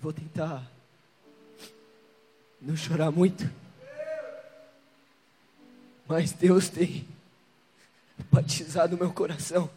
[0.00, 0.66] Vou tentar
[2.60, 3.50] não chorar muito.
[6.06, 7.06] Mas Deus tem
[8.30, 9.70] batizado meu coração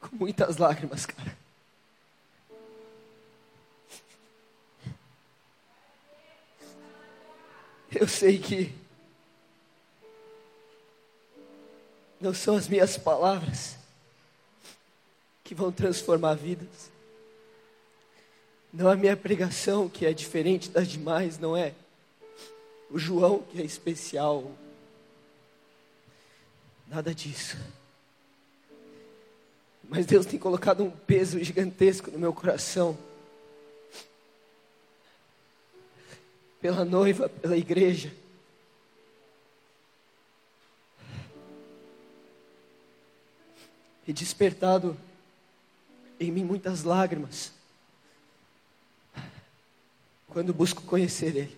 [0.00, 1.36] com muitas lágrimas, cara.
[7.90, 8.74] Eu sei que
[12.20, 13.76] não são as minhas palavras
[15.44, 16.93] que vão transformar vidas.
[18.74, 21.72] Não a minha pregação que é diferente das demais, não é
[22.90, 24.50] o João que é especial.
[26.88, 27.56] Nada disso.
[29.88, 32.98] Mas Deus tem colocado um peso gigantesco no meu coração.
[36.60, 38.12] Pela noiva, pela igreja.
[44.04, 44.96] E despertado
[46.18, 47.52] em mim muitas lágrimas.
[50.34, 51.56] Quando busco conhecer Ele.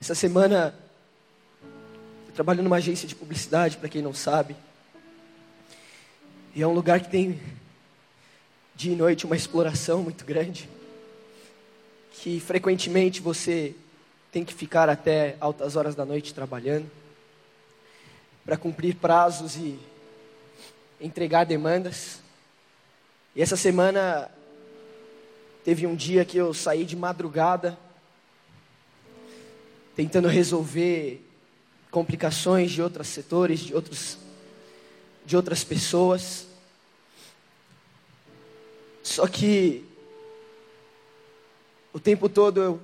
[0.00, 0.74] Essa semana,
[2.26, 4.56] eu trabalho numa agência de publicidade, para quem não sabe.
[6.54, 7.38] E é um lugar que tem
[8.74, 10.66] dia e noite uma exploração muito grande.
[12.12, 13.74] Que frequentemente você
[14.32, 16.90] tem que ficar até altas horas da noite trabalhando
[18.46, 19.78] para cumprir prazos e
[20.98, 22.18] entregar demandas.
[23.34, 24.30] E essa semana
[25.66, 27.76] teve um dia que eu saí de madrugada
[29.96, 31.20] tentando resolver
[31.90, 34.16] complicações de outros setores, de outros
[35.24, 36.46] de outras pessoas.
[39.02, 39.84] Só que
[41.92, 42.80] o tempo todo eu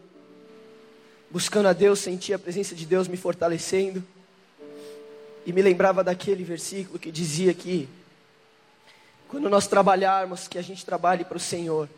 [1.30, 4.02] buscando a Deus, sentia a presença de Deus me fortalecendo.
[5.46, 7.88] E me lembrava daquele versículo que dizia que
[9.28, 11.88] quando nós trabalharmos, que a gente trabalhe para o Senhor.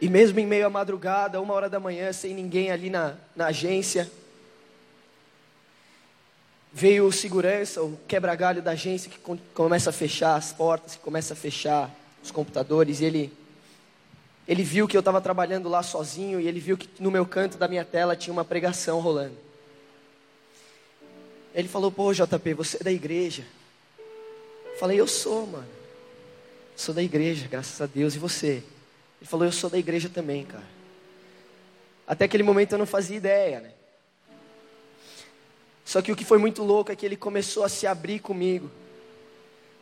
[0.00, 3.46] E mesmo em meio à madrugada, uma hora da manhã, sem ninguém ali na, na
[3.46, 4.10] agência,
[6.72, 9.18] veio o segurança, o quebra-galho da agência que
[9.54, 11.88] começa a fechar as portas, que começa a fechar
[12.22, 13.32] os computadores, e ele
[14.46, 17.56] ele viu que eu estava trabalhando lá sozinho e ele viu que no meu canto
[17.56, 19.36] da minha tela tinha uma pregação rolando.
[21.54, 23.46] Ele falou: "Pô, JP, você é da igreja?"
[24.66, 25.66] Eu falei: "Eu sou, mano.
[26.76, 28.14] Sou da igreja, graças a Deus.
[28.14, 28.62] E você?"
[29.24, 30.66] Ele falou: "Eu sou da igreja também, cara."
[32.06, 33.72] Até aquele momento eu não fazia ideia, né?
[35.82, 38.70] Só que o que foi muito louco é que ele começou a se abrir comigo,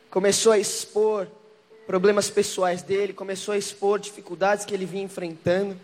[0.08, 1.26] começou a expor
[1.88, 5.76] problemas pessoais dele, começou a expor dificuldades que ele vinha enfrentando.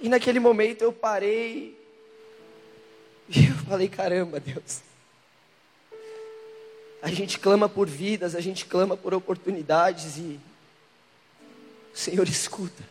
[0.00, 1.80] E naquele momento eu parei
[3.28, 4.80] e eu falei: caramba, Deus.
[7.02, 10.38] A gente clama por vidas, a gente clama por oportunidades e
[11.92, 12.84] o Senhor escuta.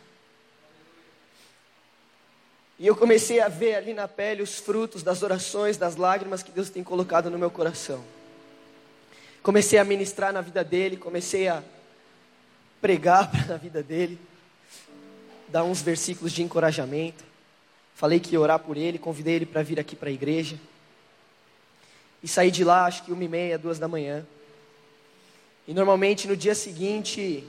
[2.78, 6.50] E eu comecei a ver ali na pele os frutos das orações, das lágrimas que
[6.50, 8.04] Deus tem colocado no meu coração.
[9.42, 11.62] Comecei a ministrar na vida dele, comecei a
[12.82, 14.20] pregar na vida dele,
[15.48, 17.24] dar uns versículos de encorajamento.
[17.94, 20.58] Falei que ia orar por ele, convidei ele para vir aqui para a igreja.
[22.22, 24.24] E saí de lá, acho que uma e meia, duas da manhã.
[25.66, 27.44] E normalmente no dia seguinte,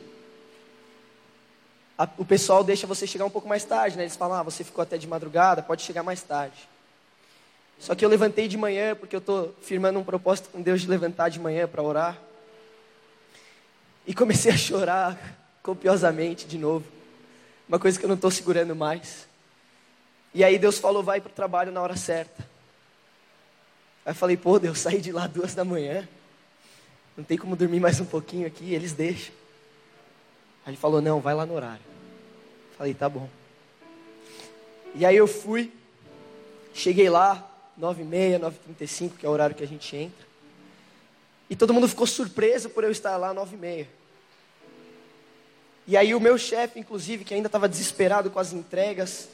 [1.97, 4.03] a, o pessoal deixa você chegar um pouco mais tarde, né?
[4.03, 6.67] Eles falam, ah, você ficou até de madrugada, pode chegar mais tarde.
[7.79, 10.87] Só que eu levantei de manhã, porque eu estou firmando um propósito com Deus de
[10.87, 12.19] levantar de manhã para orar.
[14.07, 15.17] E comecei a chorar
[15.61, 16.85] copiosamente de novo.
[17.67, 19.27] Uma coisa que eu não estou segurando mais.
[20.33, 22.52] E aí Deus falou, vai para o trabalho na hora certa.
[24.05, 26.07] Aí eu falei, pô, Deus, saí de lá duas da manhã.
[27.15, 29.33] Não tem como dormir mais um pouquinho aqui, eles deixam.
[30.65, 31.81] Aí ele falou, não, vai lá no horário.
[32.77, 33.29] Falei, tá bom.
[34.95, 35.71] E aí eu fui,
[36.73, 39.63] cheguei lá, nove e meia, nove e trinta e cinco, que é o horário que
[39.63, 40.25] a gente entra.
[41.49, 43.87] E todo mundo ficou surpreso por eu estar lá nove e meia.
[45.85, 49.27] E aí o meu chefe, inclusive, que ainda estava desesperado com as entregas,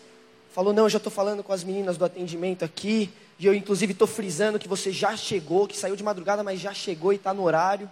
[0.51, 3.93] falou, não, eu já estou falando com as meninas do atendimento aqui, e eu inclusive
[3.93, 7.33] estou frisando que você já chegou, que saiu de madrugada, mas já chegou e está
[7.33, 7.89] no horário.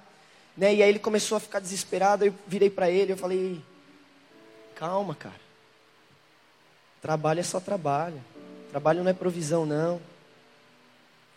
[0.57, 0.75] Né?
[0.75, 3.61] E aí ele começou a ficar desesperado, eu virei para ele, eu falei,
[4.75, 5.39] calma cara,
[7.01, 8.21] trabalho é só trabalho,
[8.71, 10.01] trabalho não é provisão não,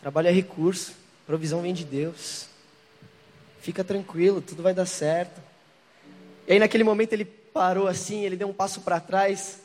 [0.01, 0.93] trabalho é recurso,
[1.25, 2.47] provisão vem de Deus,
[3.61, 5.39] fica tranquilo, tudo vai dar certo.
[6.45, 9.61] E aí naquele momento ele parou assim, ele deu um passo para trás,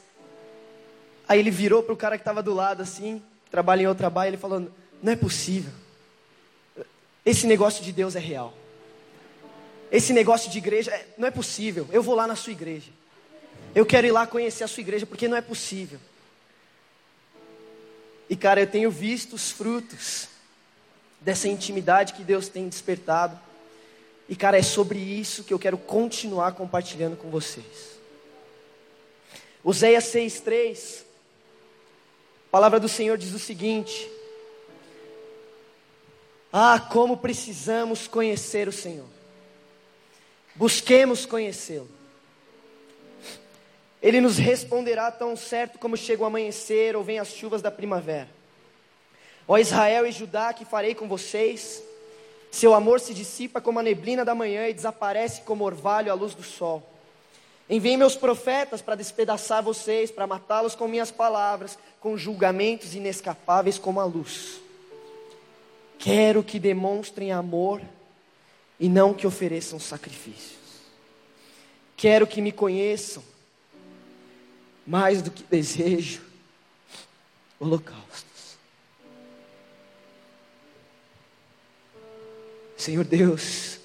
[1.27, 3.21] aí ele virou para o cara que estava do lado assim,
[3.57, 4.71] que trabalha em outra baia, ele falou,
[5.03, 5.73] não é possível,
[7.25, 8.53] esse negócio de Deus é real.
[9.91, 11.89] esse negócio de igreja, é, não é possível.
[11.91, 12.91] Eu vou lá na sua igreja.
[13.75, 15.99] Eu quero ir lá conhecer a sua igreja, porque não é possível.
[18.29, 20.29] E cara, eu tenho visto os frutos
[21.21, 23.39] dessa intimidade que Deus tem despertado.
[24.29, 27.97] E cara, é sobre isso que eu quero continuar compartilhando com vocês.
[29.65, 31.06] Oséias 6,3,
[32.49, 34.11] a palavra do Senhor diz o seguinte:
[36.53, 39.07] Ah, como precisamos conhecer o Senhor,
[40.55, 41.89] busquemos conhecê-lo.
[44.03, 48.29] Ele nos responderá tão certo como chega o amanhecer ou vem as chuvas da primavera.
[49.49, 51.83] Ó Israel e Judá, que farei com vocês?
[52.51, 56.35] Seu amor se dissipa como a neblina da manhã e desaparece como orvalho à luz
[56.35, 56.96] do sol.
[57.69, 64.01] Enviei meus profetas para despedaçar vocês, para matá-los com minhas palavras, com julgamentos inescapáveis como
[64.01, 64.61] a luz.
[65.99, 67.83] Quero que demonstrem amor
[68.79, 70.57] e não que ofereçam sacrifícios.
[71.97, 73.23] Quero que me conheçam
[74.87, 76.23] mais do que desejo
[77.59, 78.57] holocaustos.
[82.77, 83.76] Senhor Deus,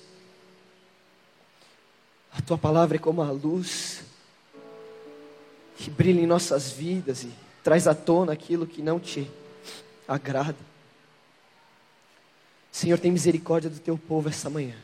[2.32, 4.04] a tua palavra é como a luz
[5.78, 7.32] que brilha em nossas vidas e
[7.64, 9.30] traz à tona aquilo que não te
[10.08, 10.58] agrada.
[12.72, 14.76] Senhor, tem misericórdia do teu povo essa manhã.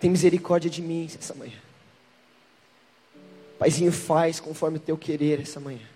[0.00, 1.58] Tem misericórdia de mim essa manhã.
[3.58, 5.86] Paizinho, faz conforme o teu querer essa manhã.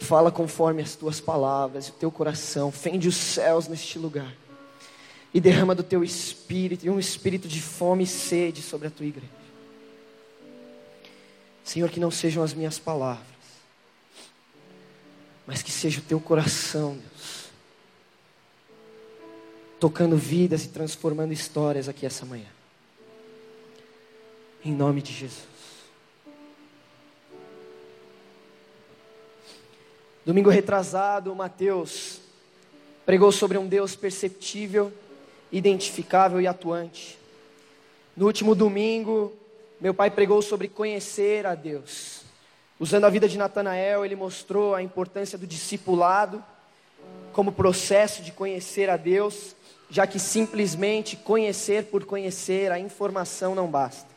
[0.00, 2.70] Fala conforme as tuas palavras, o teu coração.
[2.70, 4.34] Fende os céus neste lugar.
[5.32, 9.06] E derrama do teu espírito e um espírito de fome e sede sobre a tua
[9.06, 9.42] igreja.
[11.64, 13.26] Senhor, que não sejam as minhas palavras,
[15.46, 17.50] mas que seja o teu coração, Deus,
[19.80, 22.46] tocando vidas e transformando histórias aqui essa manhã.
[24.64, 25.52] Em nome de Jesus.
[30.24, 32.20] Domingo retrasado, Mateus
[33.04, 34.92] pregou sobre um Deus perceptível,
[35.52, 37.18] identificável e atuante.
[38.16, 39.32] No último domingo,
[39.80, 42.22] meu pai pregou sobre conhecer a Deus.
[42.80, 46.42] Usando a vida de Natanael, ele mostrou a importância do discipulado
[47.32, 49.54] como processo de conhecer a Deus,
[49.88, 54.10] já que simplesmente conhecer por conhecer, a informação não basta.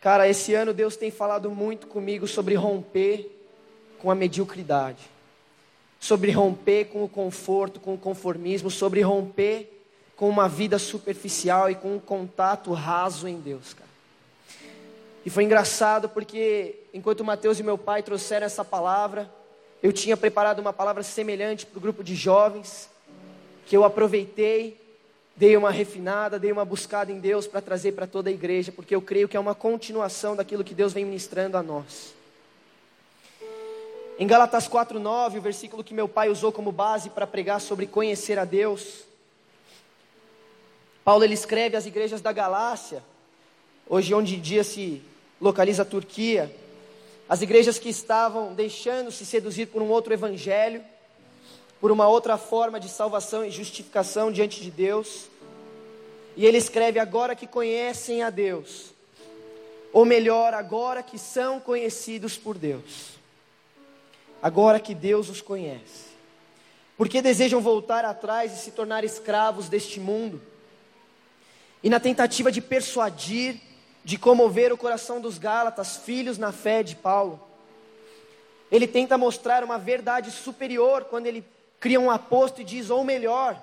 [0.00, 3.30] Cara, esse ano Deus tem falado muito comigo sobre romper
[4.00, 5.02] com a mediocridade,
[6.02, 9.70] sobre romper com o conforto, com o conformismo, sobre romper
[10.16, 13.88] com uma vida superficial e com um contato raso em Deus, cara.
[15.24, 19.32] E foi engraçado porque enquanto Mateus e meu pai trouxeram essa palavra,
[19.80, 22.90] eu tinha preparado uma palavra semelhante para o grupo de jovens,
[23.64, 24.82] que eu aproveitei
[25.36, 28.94] dei uma refinada, dei uma buscada em Deus para trazer para toda a igreja, porque
[28.94, 32.12] eu creio que é uma continuação daquilo que Deus vem ministrando a nós.
[34.22, 38.38] Em Galatas 4:9, o versículo que meu pai usou como base para pregar sobre conhecer
[38.38, 39.00] a Deus,
[41.04, 43.02] Paulo ele escreve às igrejas da Galácia,
[43.84, 45.02] hoje onde em dia se
[45.40, 46.54] localiza a Turquia,
[47.28, 50.84] as igrejas que estavam deixando-se seduzir por um outro evangelho,
[51.80, 55.26] por uma outra forma de salvação e justificação diante de Deus.
[56.36, 58.94] E ele escreve: agora que conhecem a Deus,
[59.92, 63.20] ou melhor, agora que são conhecidos por Deus,
[64.42, 66.10] agora que Deus os conhece,
[66.96, 70.42] porque desejam voltar atrás e se tornar escravos deste mundo,
[71.82, 73.60] e na tentativa de persuadir,
[74.04, 77.40] de comover o coração dos Gálatas, filhos na fé de Paulo,
[78.70, 81.44] ele tenta mostrar uma verdade superior quando ele
[81.78, 83.60] cria um aposto e diz, ou melhor,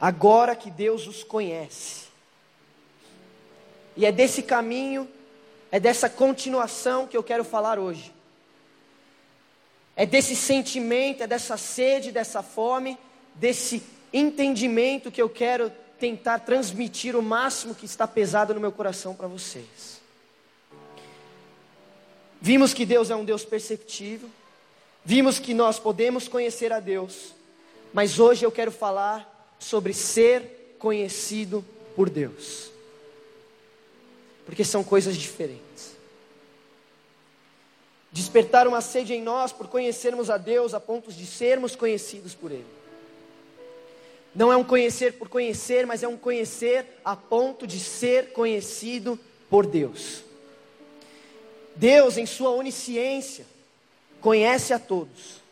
[0.00, 2.06] agora que Deus os conhece.
[3.96, 5.08] E é desse caminho,
[5.70, 8.12] é dessa continuação que eu quero falar hoje.
[9.94, 12.98] É desse sentimento, é dessa sede, dessa fome,
[13.34, 13.82] desse
[14.12, 19.28] entendimento que eu quero tentar transmitir o máximo que está pesado no meu coração para
[19.28, 20.00] vocês.
[22.40, 24.28] Vimos que Deus é um Deus perceptível,
[25.04, 27.34] Vimos que nós podemos conhecer a Deus,
[27.92, 31.64] mas hoje eu quero falar sobre ser conhecido
[31.96, 32.70] por Deus,
[34.46, 35.71] porque são coisas diferentes.
[38.12, 42.52] Despertar uma sede em nós por conhecermos a Deus a ponto de sermos conhecidos por
[42.52, 42.66] Ele.
[44.34, 49.18] Não é um conhecer por conhecer, mas é um conhecer a ponto de ser conhecido
[49.48, 50.22] por Deus.
[51.74, 53.46] Deus, em Sua onisciência,
[54.20, 55.42] conhece a todos.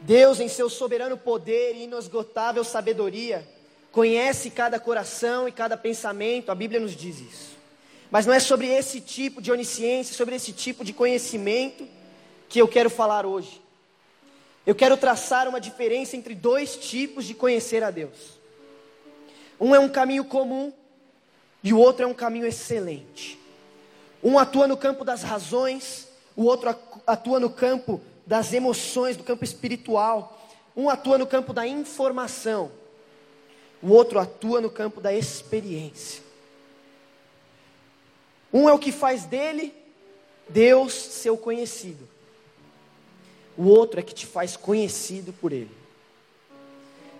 [0.00, 3.46] Deus, em seu soberano poder e inesgotável sabedoria,
[3.92, 7.59] conhece cada coração e cada pensamento, a Bíblia nos diz isso.
[8.10, 11.86] Mas não é sobre esse tipo de onisciência, sobre esse tipo de conhecimento
[12.48, 13.60] que eu quero falar hoje.
[14.66, 18.38] Eu quero traçar uma diferença entre dois tipos de conhecer a Deus.
[19.60, 20.72] Um é um caminho comum
[21.62, 23.38] e o outro é um caminho excelente.
[24.22, 26.74] Um atua no campo das razões, o outro
[27.06, 30.38] atua no campo das emoções, do campo espiritual.
[30.76, 32.70] Um atua no campo da informação,
[33.82, 36.29] o outro atua no campo da experiência.
[38.52, 39.72] Um é o que faz dele
[40.48, 42.08] Deus seu conhecido.
[43.56, 45.70] O outro é que te faz conhecido por ele.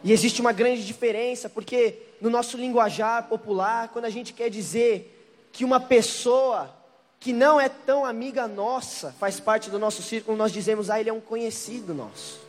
[0.02, 5.48] E existe uma grande diferença, porque no nosso linguajar popular, quando a gente quer dizer
[5.52, 6.74] que uma pessoa
[7.18, 11.10] que não é tão amiga nossa faz parte do nosso círculo, nós dizemos, ah, ele
[11.10, 12.40] é um conhecido nosso.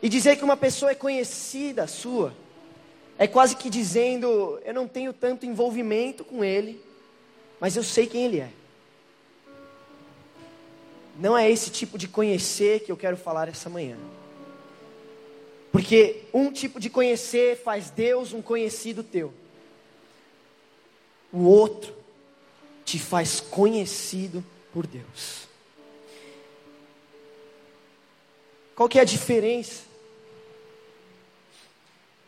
[0.00, 2.32] E dizer que uma pessoa é conhecida sua,
[3.18, 6.82] é quase que dizendo, eu não tenho tanto envolvimento com ele,
[7.60, 8.50] mas eu sei quem ele é.
[11.18, 13.96] Não é esse tipo de conhecer que eu quero falar essa manhã.
[15.72, 19.32] Porque um tipo de conhecer faz Deus um conhecido teu.
[21.32, 21.94] O outro
[22.84, 25.46] te faz conhecido por Deus.
[28.74, 29.84] Qual que é a diferença?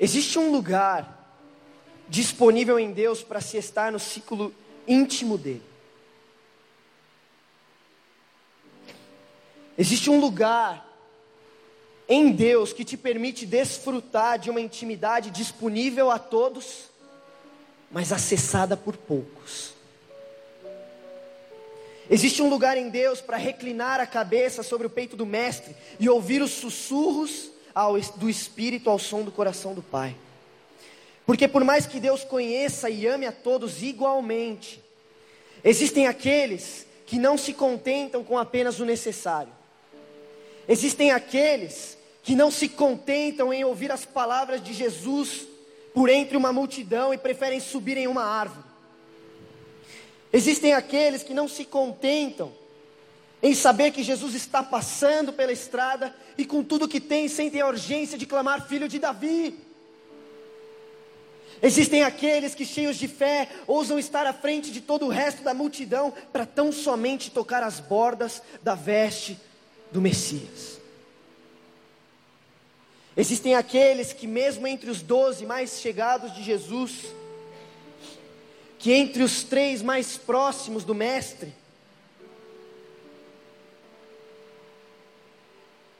[0.00, 1.37] Existe um lugar
[2.08, 4.54] disponível em Deus para se estar no ciclo
[4.88, 5.62] íntimo dele.
[9.76, 10.85] Existe um lugar
[12.09, 16.87] em Deus que te permite desfrutar de uma intimidade disponível a todos,
[17.90, 19.75] mas acessada por poucos.
[22.11, 26.09] Existe um lugar em Deus para reclinar a cabeça sobre o peito do Mestre e
[26.09, 27.50] ouvir os sussurros
[28.16, 30.16] do Espírito ao som do coração do Pai.
[31.28, 34.82] Porque por mais que Deus conheça e ame a todos igualmente,
[35.62, 39.52] existem aqueles que não se contentam com apenas o necessário.
[40.66, 45.47] Existem aqueles que não se contentam em ouvir as palavras de Jesus
[45.92, 48.66] por entre uma multidão e preferem subir em uma árvore.
[50.32, 52.50] Existem aqueles que não se contentam
[53.42, 57.66] em saber que Jesus está passando pela estrada e com tudo que tem sentem a
[57.66, 59.67] urgência de clamar filho de Davi.
[61.62, 65.52] Existem aqueles que, cheios de fé, ousam estar à frente de todo o resto da
[65.52, 69.38] multidão para tão somente tocar as bordas da veste
[69.90, 70.78] do Messias.
[73.16, 77.06] Existem aqueles que, mesmo entre os doze mais chegados de Jesus,
[78.78, 81.52] que entre os três mais próximos do Mestre,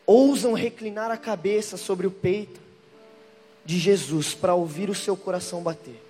[0.07, 2.68] ousam reclinar a cabeça sobre o peito
[3.69, 6.03] de Jesus para ouvir o seu coração bater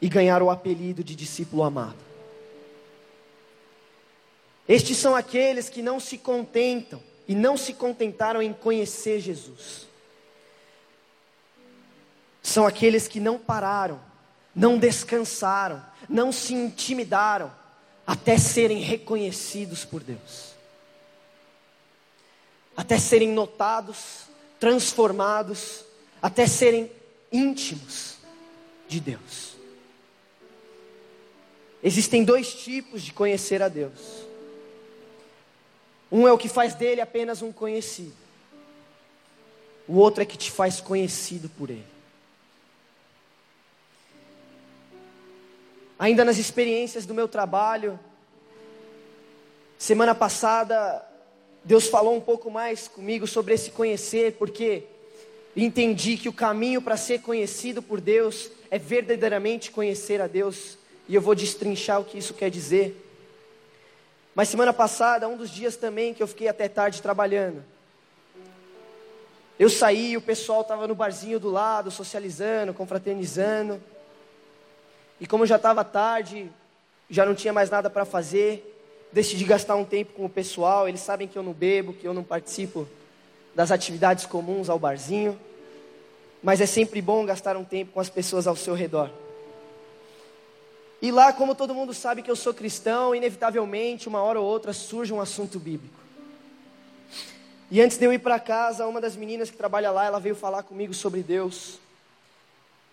[0.00, 1.98] e ganhar o apelido de discípulo amado.
[4.68, 9.88] Estes são aqueles que não se contentam e não se contentaram em conhecer Jesus.
[12.40, 14.00] São aqueles que não pararam,
[14.54, 17.52] não descansaram, não se intimidaram
[18.06, 20.54] até serem reconhecidos por Deus,
[22.76, 24.28] até serem notados,
[24.60, 25.83] transformados
[26.24, 26.90] até serem
[27.30, 28.16] íntimos
[28.88, 29.56] de Deus.
[31.82, 34.24] Existem dois tipos de conhecer a Deus.
[36.10, 38.14] Um é o que faz dele apenas um conhecido.
[39.86, 41.84] O outro é que te faz conhecido por ele.
[45.98, 48.00] Ainda nas experiências do meu trabalho,
[49.76, 51.06] semana passada,
[51.62, 54.93] Deus falou um pouco mais comigo sobre esse conhecer, porque
[55.62, 60.76] entendi que o caminho para ser conhecido por Deus é verdadeiramente conhecer a Deus,
[61.08, 63.00] e eu vou destrinchar o que isso quer dizer.
[64.34, 67.62] Mas semana passada, um dos dias também que eu fiquei até tarde trabalhando,
[69.56, 73.80] eu saí, o pessoal estava no barzinho do lado, socializando, confraternizando,
[75.20, 76.50] e como já estava tarde,
[77.08, 78.72] já não tinha mais nada para fazer,
[79.12, 80.88] decidi gastar um tempo com o pessoal.
[80.88, 82.88] Eles sabem que eu não bebo, que eu não participo
[83.54, 85.38] das atividades comuns ao barzinho,
[86.42, 89.10] mas é sempre bom gastar um tempo com as pessoas ao seu redor.
[91.00, 94.72] E lá, como todo mundo sabe que eu sou cristão, inevitavelmente, uma hora ou outra
[94.72, 96.04] surge um assunto bíblico.
[97.70, 100.34] E antes de eu ir para casa, uma das meninas que trabalha lá, ela veio
[100.34, 101.78] falar comigo sobre Deus.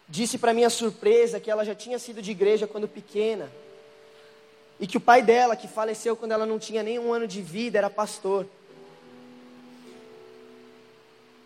[0.07, 3.49] Disse para minha surpresa que ela já tinha sido de igreja quando pequena.
[4.79, 7.41] E que o pai dela, que faleceu quando ela não tinha nem um ano de
[7.41, 8.45] vida, era pastor.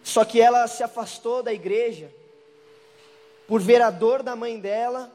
[0.05, 2.11] Só que ela se afastou da igreja
[3.47, 5.11] por ver a dor da mãe dela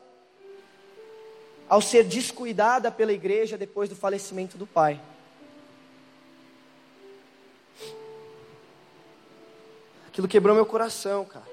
[1.68, 5.00] ao ser descuidada pela igreja depois do falecimento do pai.
[10.08, 11.46] Aquilo quebrou meu coração, cara.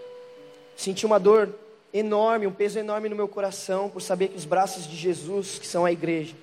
[0.75, 1.53] Senti uma dor
[1.94, 5.67] enorme, um peso enorme no meu coração por saber que os braços de Jesus, que
[5.67, 6.36] são a igreja,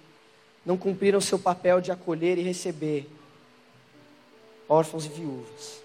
[0.64, 3.10] não cumpriram seu papel de acolher e receber
[4.68, 5.83] órfãos e viúvas.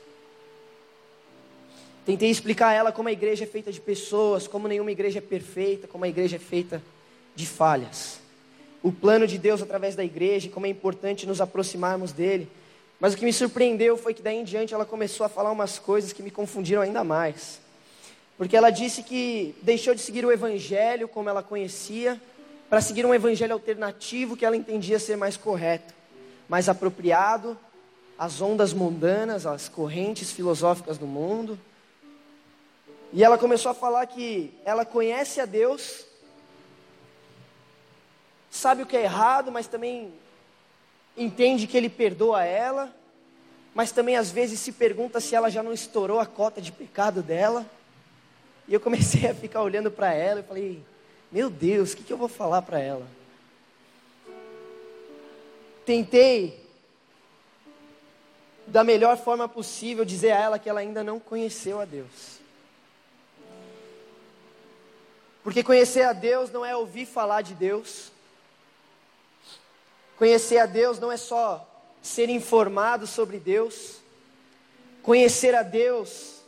[2.09, 5.21] Tentei explicar a ela como a igreja é feita de pessoas, como nenhuma igreja é
[5.21, 6.81] perfeita, como a igreja é feita
[7.35, 8.19] de falhas.
[8.81, 12.49] O plano de Deus através da igreja, como é importante nos aproximarmos dele.
[12.99, 15.77] Mas o que me surpreendeu foi que daí em diante ela começou a falar umas
[15.77, 17.61] coisas que me confundiram ainda mais.
[18.39, 22.19] Porque ela disse que deixou de seguir o evangelho como ela conhecia,
[22.71, 25.93] para seguir um evangelho alternativo que ela entendia ser mais correto,
[26.47, 27.55] mais apropriado
[28.17, 31.55] às ondas mundanas, às correntes filosóficas do mundo.
[33.11, 36.05] E ela começou a falar que ela conhece a Deus,
[38.51, 40.13] sabe o que é errado, mas também
[41.17, 42.93] entende que Ele perdoa ela,
[43.73, 47.23] mas também às vezes se pergunta se ela já não estourou a cota de pecado
[47.23, 47.65] dela.
[48.67, 50.83] E eu comecei a ficar olhando para ela e falei:
[51.31, 53.07] Meu Deus, o que, que eu vou falar para ela?
[55.83, 56.63] Tentei,
[58.67, 62.38] da melhor forma possível, dizer a ela que ela ainda não conheceu a Deus.
[65.43, 68.11] Porque conhecer a Deus não é ouvir falar de Deus.
[70.17, 71.65] Conhecer a Deus não é só
[72.01, 73.97] ser informado sobre Deus.
[75.01, 76.39] Conhecer a Deus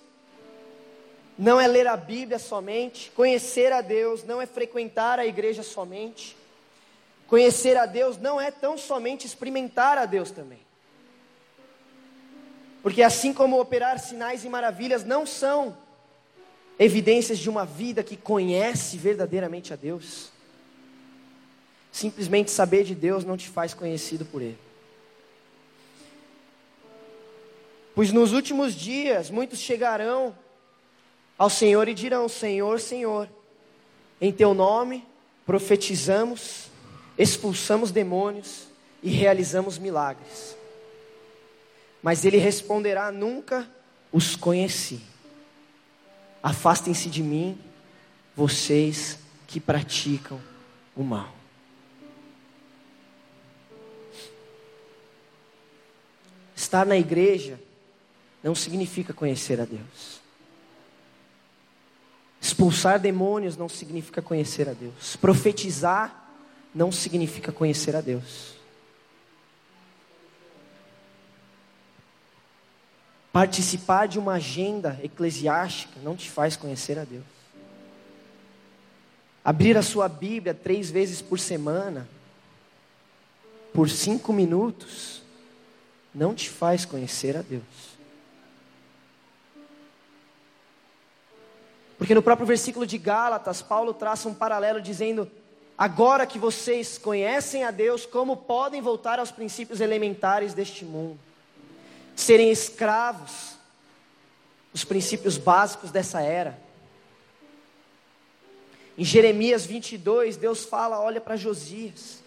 [1.38, 3.12] não é ler a Bíblia somente.
[3.12, 6.36] Conhecer a Deus não é frequentar a igreja somente.
[7.28, 10.60] Conhecer a Deus não é tão somente experimentar a Deus também.
[12.84, 15.78] Porque assim como operar sinais e maravilhas não são
[16.86, 20.32] evidências de uma vida que conhece verdadeiramente a Deus.
[21.92, 24.58] Simplesmente saber de Deus não te faz conhecido por Ele.
[27.94, 30.36] Pois nos últimos dias muitos chegarão
[31.38, 33.30] ao Senhor e dirão: Senhor, Senhor,
[34.20, 35.06] em Teu nome
[35.46, 36.68] profetizamos,
[37.16, 38.68] expulsamos demônios
[39.04, 40.58] e realizamos milagres.
[42.02, 43.70] Mas Ele responderá: Nunca
[44.12, 45.11] os conheci.
[46.42, 47.58] Afastem-se de mim,
[48.36, 50.40] vocês que praticam
[50.96, 51.34] o mal.
[56.56, 57.60] Estar na igreja
[58.44, 60.22] não significa conhecer a Deus.
[62.40, 65.16] Expulsar demônios não significa conhecer a Deus.
[65.16, 66.30] Profetizar
[66.74, 68.51] não significa conhecer a Deus.
[73.32, 77.24] Participar de uma agenda eclesiástica não te faz conhecer a Deus.
[79.44, 82.08] Abrir a sua Bíblia três vezes por semana,
[83.74, 85.22] por cinco minutos,
[86.14, 87.64] não te faz conhecer a Deus.
[91.98, 95.32] Porque no próprio versículo de Gálatas, Paulo traça um paralelo dizendo:
[95.78, 101.31] Agora que vocês conhecem a Deus, como podem voltar aos princípios elementares deste mundo?
[102.16, 103.56] Serem escravos
[104.72, 106.60] dos princípios básicos dessa era.
[108.98, 112.22] Em Jeremias 22, Deus fala: olha para Josias,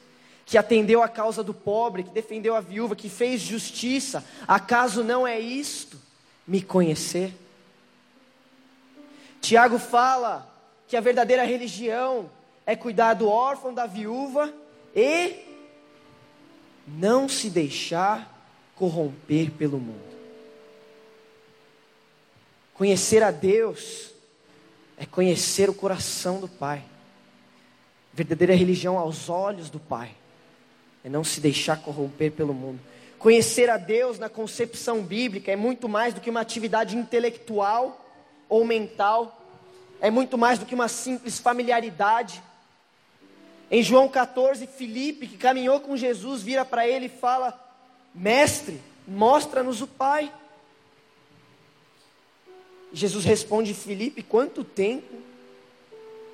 [0.44, 4.24] que atendeu a causa do pobre, que defendeu a viúva, que fez justiça.
[4.46, 5.98] Acaso não é isto
[6.46, 7.32] me conhecer?
[9.40, 10.50] Tiago fala
[10.88, 12.30] que a verdadeira religião
[12.66, 14.52] é cuidar do órfão, da viúva
[14.94, 15.36] e
[16.86, 18.33] não se deixar
[18.76, 20.14] corromper pelo mundo.
[22.74, 24.10] Conhecer a Deus
[24.96, 26.82] é conhecer o coração do Pai.
[28.12, 30.14] Verdadeira religião aos olhos do Pai
[31.04, 32.80] é não se deixar corromper pelo mundo.
[33.18, 38.00] Conhecer a Deus na concepção bíblica é muito mais do que uma atividade intelectual
[38.48, 39.40] ou mental,
[40.00, 42.42] é muito mais do que uma simples familiaridade.
[43.70, 47.63] Em João 14, Filipe, que caminhou com Jesus, vira para ele e fala:
[48.14, 50.32] Mestre, mostra-nos o Pai.
[52.92, 55.14] Jesus responde: Filipe, quanto tempo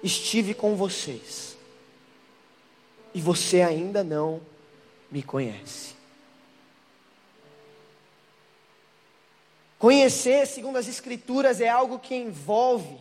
[0.03, 1.57] estive com vocês
[3.15, 4.41] e você ainda não
[5.11, 5.95] me conhece.
[9.79, 12.99] Conhecer, segundo as Escrituras, é algo que envolve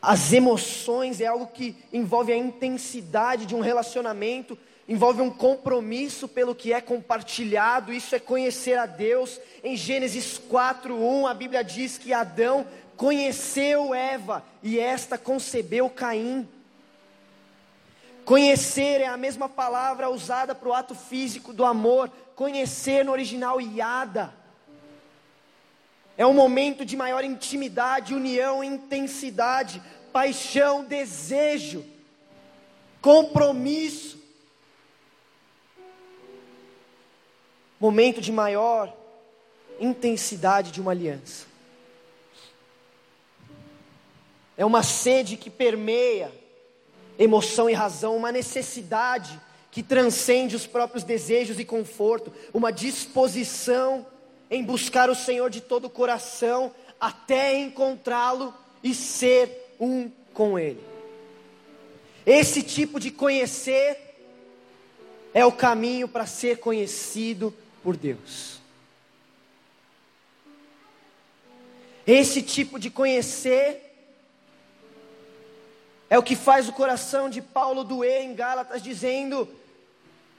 [0.00, 4.58] as emoções, é algo que envolve a intensidade de um relacionamento
[4.92, 9.40] envolve um compromisso pelo que é compartilhado, isso é conhecer a Deus.
[9.64, 16.46] Em Gênesis 4:1, a Bíblia diz que Adão conheceu Eva e esta concebeu Caim.
[18.26, 22.10] Conhecer é a mesma palavra usada para o ato físico do amor.
[22.36, 24.34] Conhecer no original iada.
[26.18, 31.82] É um momento de maior intimidade, união, intensidade, paixão, desejo,
[33.00, 34.21] compromisso.
[37.82, 38.96] Momento de maior
[39.80, 41.46] intensidade de uma aliança.
[44.56, 46.30] É uma sede que permeia
[47.18, 49.36] emoção e razão, uma necessidade
[49.72, 54.06] que transcende os próprios desejos e conforto, uma disposição
[54.48, 60.78] em buscar o Senhor de todo o coração até encontrá-lo e ser um com Ele.
[62.24, 63.98] Esse tipo de conhecer
[65.34, 68.60] é o caminho para ser conhecido por Deus.
[72.06, 73.92] Esse tipo de conhecer
[76.10, 79.48] é o que faz o coração de Paulo doer em Gálatas, dizendo: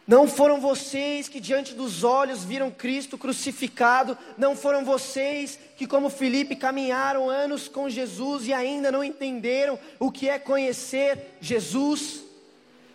[0.06, 6.10] Não foram vocês que diante dos olhos viram Cristo crucificado, não foram vocês que, como
[6.10, 12.33] Felipe, caminharam anos com Jesus e ainda não entenderam o que é conhecer Jesus.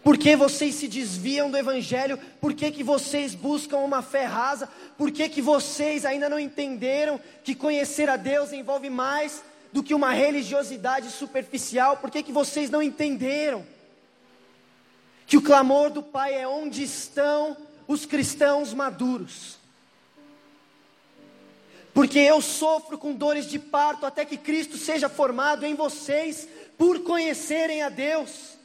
[0.09, 2.19] Por que vocês se desviam do Evangelho?
[2.41, 4.67] Por que, que vocês buscam uma fé rasa?
[4.97, 9.93] Por que, que vocês ainda não entenderam que conhecer a Deus envolve mais do que
[9.93, 13.67] uma religiosidade superficial, por que, que vocês não entenderam?
[15.27, 17.55] Que o clamor do Pai é onde estão
[17.87, 19.59] os cristãos maduros.
[21.93, 27.01] Porque eu sofro com dores de parto até que Cristo seja formado em vocês, por
[27.01, 28.57] conhecerem a Deus.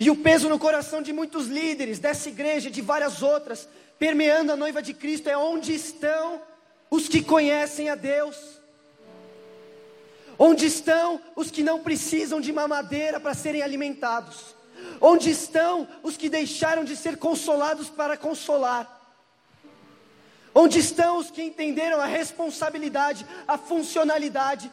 [0.00, 4.52] E o peso no coração de muitos líderes dessa igreja e de várias outras, permeando
[4.52, 6.40] a noiva de Cristo, é onde estão
[6.90, 8.36] os que conhecem a Deus.
[10.38, 14.54] Onde estão os que não precisam de mamadeira para serem alimentados?
[15.00, 18.96] Onde estão os que deixaram de ser consolados para consolar?
[20.54, 24.70] Onde estão os que entenderam a responsabilidade, a funcionalidade,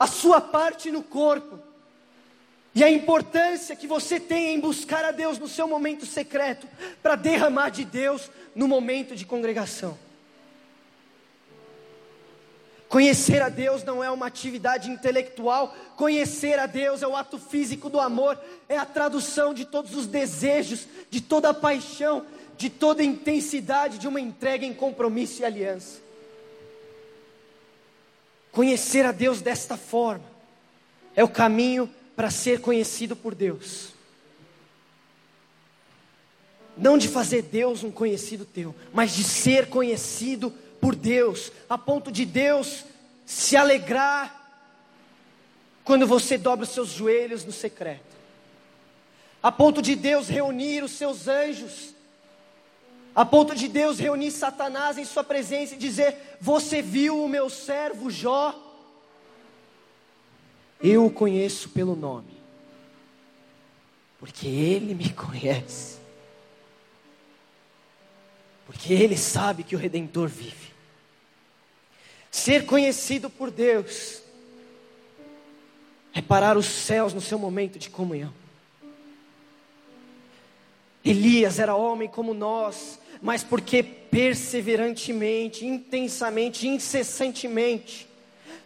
[0.00, 1.73] a sua parte no corpo?
[2.74, 6.66] E a importância que você tem em buscar a Deus no seu momento secreto,
[7.02, 9.96] para derramar de Deus no momento de congregação.
[12.88, 17.88] Conhecer a Deus não é uma atividade intelectual, conhecer a Deus é o ato físico
[17.88, 22.24] do amor, é a tradução de todos os desejos, de toda a paixão,
[22.56, 26.00] de toda a intensidade de uma entrega em compromisso e aliança.
[28.52, 30.24] Conhecer a Deus desta forma
[31.16, 33.92] é o caminho para ser conhecido por Deus.
[36.76, 42.10] Não de fazer Deus um conhecido teu, mas de ser conhecido por Deus, a ponto
[42.10, 42.84] de Deus
[43.24, 44.42] se alegrar
[45.84, 48.14] quando você dobra os seus joelhos no secreto,
[49.42, 51.94] a ponto de Deus reunir os seus anjos,
[53.14, 57.48] a ponto de Deus reunir Satanás em Sua presença e dizer: Você viu o meu
[57.48, 58.63] servo Jó?
[60.86, 62.36] Eu o conheço pelo nome,
[64.18, 65.96] porque ele me conhece,
[68.66, 70.74] porque ele sabe que o Redentor vive.
[72.30, 74.20] Ser conhecido por Deus
[76.12, 78.34] é parar os céus no seu momento de comunhão.
[81.02, 88.06] Elias era homem como nós, mas porque perseverantemente, intensamente, incessantemente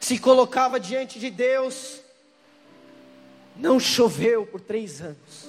[0.00, 2.00] se colocava diante de Deus,
[3.58, 5.48] não choveu por três anos.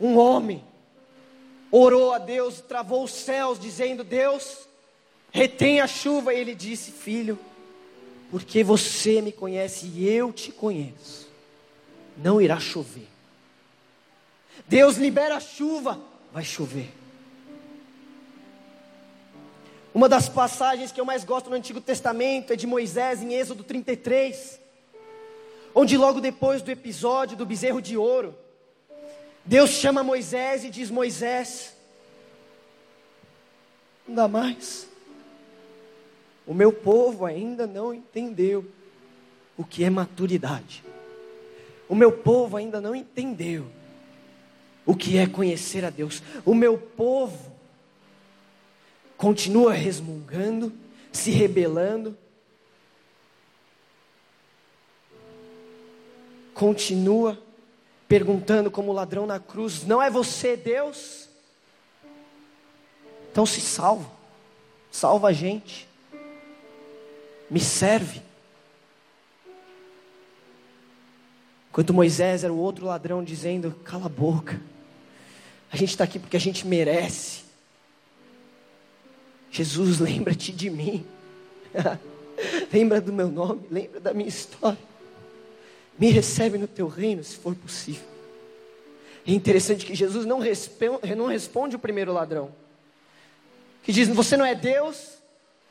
[0.00, 0.64] Um homem
[1.70, 4.66] orou a Deus, travou os céus, dizendo: Deus,
[5.30, 6.32] retém a chuva.
[6.32, 7.38] E ele disse: Filho,
[8.30, 11.28] porque você me conhece e eu te conheço,
[12.16, 13.08] não irá chover.
[14.66, 16.00] Deus libera a chuva,
[16.32, 16.90] vai chover.
[19.92, 23.64] Uma das passagens que eu mais gosto no Antigo Testamento é de Moisés em Êxodo
[23.64, 24.59] 33,
[25.74, 28.34] onde logo depois do episódio do bezerro de ouro,
[29.44, 31.76] Deus chama Moisés e diz: Moisés,
[34.06, 34.88] não dá mais.
[36.46, 38.64] O meu povo ainda não entendeu
[39.56, 40.82] o que é maturidade.
[41.88, 43.66] O meu povo ainda não entendeu
[44.86, 46.22] o que é conhecer a Deus.
[46.44, 47.52] O meu povo
[49.16, 50.72] continua resmungando,
[51.12, 52.16] se rebelando,
[56.60, 57.42] continua
[58.06, 61.26] perguntando como ladrão na cruz: Não é você Deus?
[63.32, 64.10] Então se salva,
[64.90, 65.88] salva a gente,
[67.48, 68.20] me serve.
[71.70, 74.60] Enquanto Moisés era o outro ladrão dizendo: Cala a boca,
[75.72, 77.44] a gente está aqui porque a gente merece.
[79.50, 81.06] Jesus, lembra-te de mim.
[82.70, 84.89] lembra do meu nome, lembra da minha história.
[85.98, 88.08] Me recebe no teu reino, se for possível.
[89.26, 92.50] É interessante que Jesus não responde, não responde o primeiro ladrão.
[93.82, 95.18] Que diz: Você não é Deus?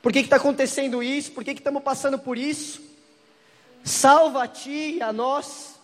[0.01, 1.31] Por que está acontecendo isso?
[1.31, 2.81] Por que estamos passando por isso?
[3.83, 5.75] Salva a ti e a nós.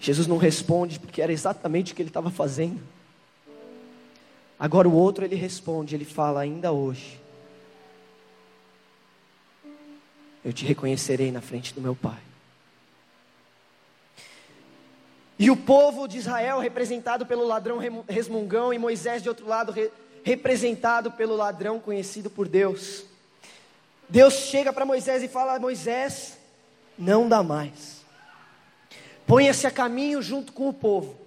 [0.00, 2.80] Jesus não responde porque era exatamente o que ele estava fazendo.
[4.58, 7.23] Agora o outro ele responde, ele fala: ainda hoje
[10.44, 12.20] eu te reconhecerei na frente do meu Pai.
[15.38, 17.78] E o povo de Israel, representado pelo ladrão
[18.08, 19.90] resmungão, e Moisés, de outro lado, re,
[20.22, 23.04] representado pelo ladrão conhecido por Deus.
[24.08, 26.38] Deus chega para Moisés e fala: Moisés,
[26.96, 28.04] não dá mais.
[29.26, 31.24] Ponha-se a caminho junto com o povo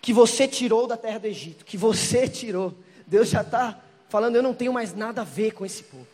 [0.00, 2.74] que você tirou da terra do Egito, que você tirou.
[3.06, 6.06] Deus já está falando: eu não tenho mais nada a ver com esse povo,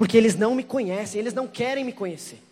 [0.00, 2.42] porque eles não me conhecem, eles não querem me conhecer.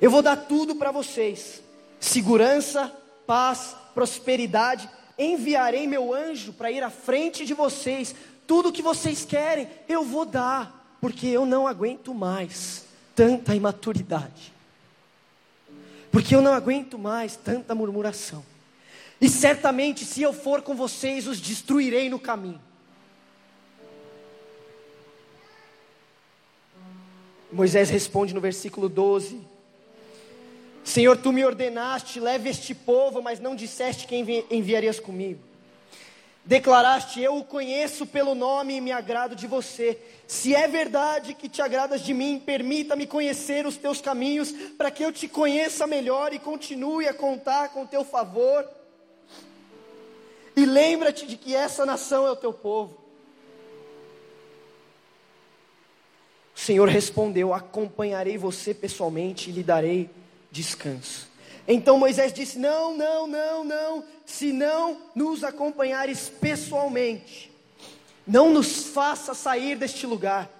[0.00, 1.60] Eu vou dar tudo para vocês:
[1.98, 4.88] segurança, paz, prosperidade.
[5.18, 8.14] Enviarei meu anjo para ir à frente de vocês.
[8.46, 12.84] Tudo que vocês querem, eu vou dar, porque eu não aguento mais
[13.16, 14.54] tanta imaturidade.
[16.12, 18.44] Porque eu não aguento mais tanta murmuração.
[19.20, 22.60] E certamente, se eu for com vocês, os destruirei no caminho.
[27.56, 29.40] Moisés responde no versículo 12:
[30.84, 35.40] Senhor, tu me ordenaste, leve este povo, mas não disseste quem enviarias comigo.
[36.44, 39.98] Declaraste: Eu o conheço pelo nome e me agrado de você.
[40.26, 45.02] Se é verdade que te agradas de mim, permita-me conhecer os teus caminhos, para que
[45.02, 48.68] eu te conheça melhor e continue a contar com teu favor.
[50.54, 53.05] E lembra-te de que essa nação é o teu povo.
[56.56, 60.08] O Senhor respondeu: Acompanharei você pessoalmente e lhe darei
[60.50, 61.28] descanso.
[61.68, 67.52] Então Moisés disse: Não, não, não, não, se não nos acompanhares pessoalmente,
[68.26, 70.50] não nos faça sair deste lugar.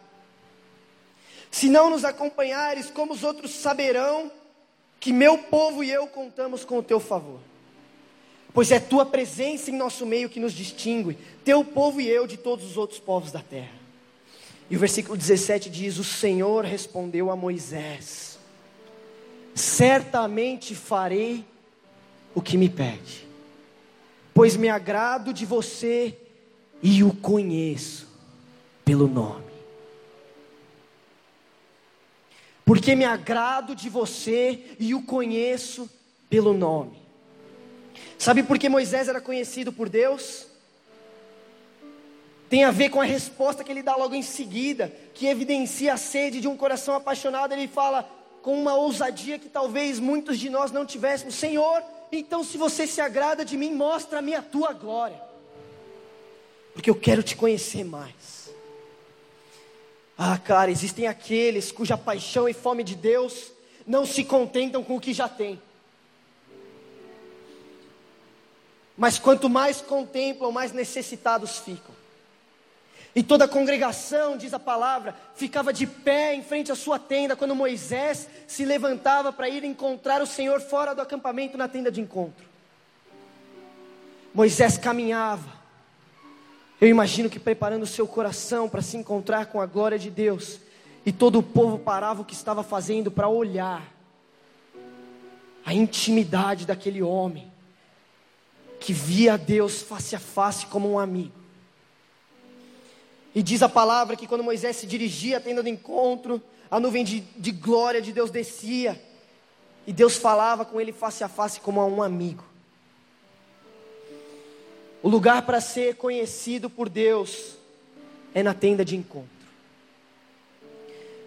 [1.51, 4.31] Se não nos acompanhares, como os outros saberão
[5.01, 7.41] que meu povo e eu contamos com o teu favor
[8.57, 12.39] pois é tua presença em nosso meio que nos distingue, teu povo e eu de
[12.39, 13.86] todos os outros povos da terra.
[14.69, 18.39] E o versículo 17 diz: O Senhor respondeu a Moisés:
[19.55, 21.45] Certamente farei
[22.35, 23.27] o que me pede,
[24.35, 26.17] pois me agrado de você
[26.83, 28.07] e o conheço
[28.85, 29.47] pelo nome.
[32.65, 35.89] Porque me agrado de você e o conheço
[36.29, 37.01] pelo nome.
[38.19, 40.49] Sabe por que Moisés era conhecido por Deus?
[42.57, 45.99] Tem a ver com a resposta que ele dá logo em seguida, que evidencia a
[45.99, 47.53] sede de um coração apaixonado.
[47.53, 48.09] Ele fala
[48.41, 52.99] com uma ousadia que talvez muitos de nós não tivéssemos: Senhor, então se você se
[52.99, 55.21] agrada de mim, mostra-me a tua glória,
[56.73, 58.51] porque eu quero te conhecer mais.
[60.17, 63.53] Ah, cara, existem aqueles cuja paixão e fome de Deus
[63.87, 65.61] não se contentam com o que já têm.
[68.97, 71.96] Mas quanto mais contemplam, mais necessitados ficam.
[73.17, 77.35] E toda a congregação, diz a palavra, ficava de pé em frente à sua tenda
[77.35, 81.99] quando Moisés se levantava para ir encontrar o Senhor fora do acampamento na tenda de
[81.99, 82.45] encontro.
[84.35, 85.49] Moisés caminhava,
[86.79, 90.61] eu imagino que preparando o seu coração para se encontrar com a glória de Deus,
[91.07, 93.83] e todo o povo parava o que estava fazendo para olhar
[95.65, 97.51] a intimidade daquele homem
[98.79, 101.46] que via Deus face a face como um amigo.
[103.37, 107.05] E diz a palavra que quando Moisés se dirigia à tenda do encontro, a nuvem
[107.05, 108.99] de, de glória de Deus descia,
[109.87, 112.43] e Deus falava com ele face a face como a um amigo.
[115.03, 117.57] O lugar para ser conhecido por Deus
[118.35, 119.29] é na tenda de encontro.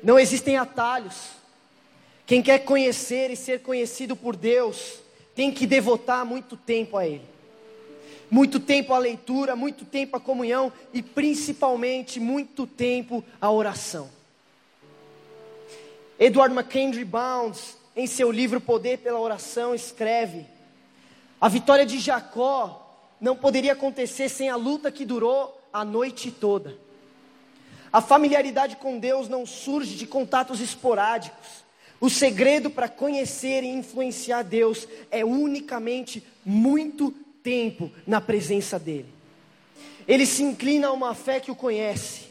[0.01, 1.29] Não existem atalhos.
[2.25, 4.95] Quem quer conhecer e ser conhecido por Deus
[5.35, 7.38] tem que devotar muito tempo a Ele
[8.29, 14.09] muito tempo à leitura, muito tempo à comunhão e principalmente muito tempo à oração.
[16.19, 20.45] Edward McKendry Bounds, em seu livro Poder pela Oração, escreve:
[21.39, 22.85] A vitória de Jacó
[23.19, 26.77] não poderia acontecer sem a luta que durou a noite toda.
[27.91, 31.67] A familiaridade com Deus não surge de contatos esporádicos.
[31.99, 39.13] O segredo para conhecer e influenciar Deus é unicamente muito tempo na presença dEle.
[40.07, 42.27] Ele se inclina a uma fé que o conhece,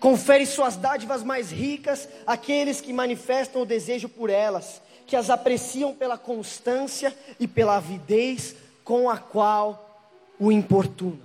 [0.00, 5.94] confere suas dádivas mais ricas àqueles que manifestam o desejo por elas, que as apreciam
[5.94, 11.20] pela constância e pela avidez com a qual o importunam.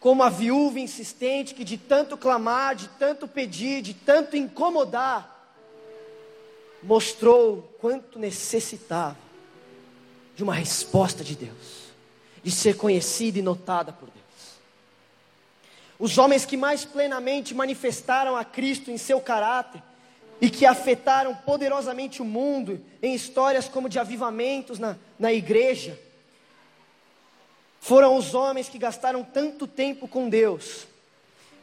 [0.00, 5.30] Como a viúva insistente que de tanto clamar, de tanto pedir, de tanto incomodar,
[6.82, 9.23] mostrou quanto necessitava
[10.36, 11.92] de uma resposta de Deus,
[12.42, 14.24] de ser conhecida e notada por Deus.
[15.98, 19.82] Os homens que mais plenamente manifestaram a Cristo em seu caráter
[20.40, 25.98] e que afetaram poderosamente o mundo em histórias como de avivamentos na, na igreja,
[27.80, 30.86] foram os homens que gastaram tanto tempo com Deus,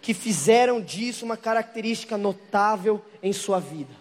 [0.02, 3.94] que fizeram disso uma característica notável em sua vida.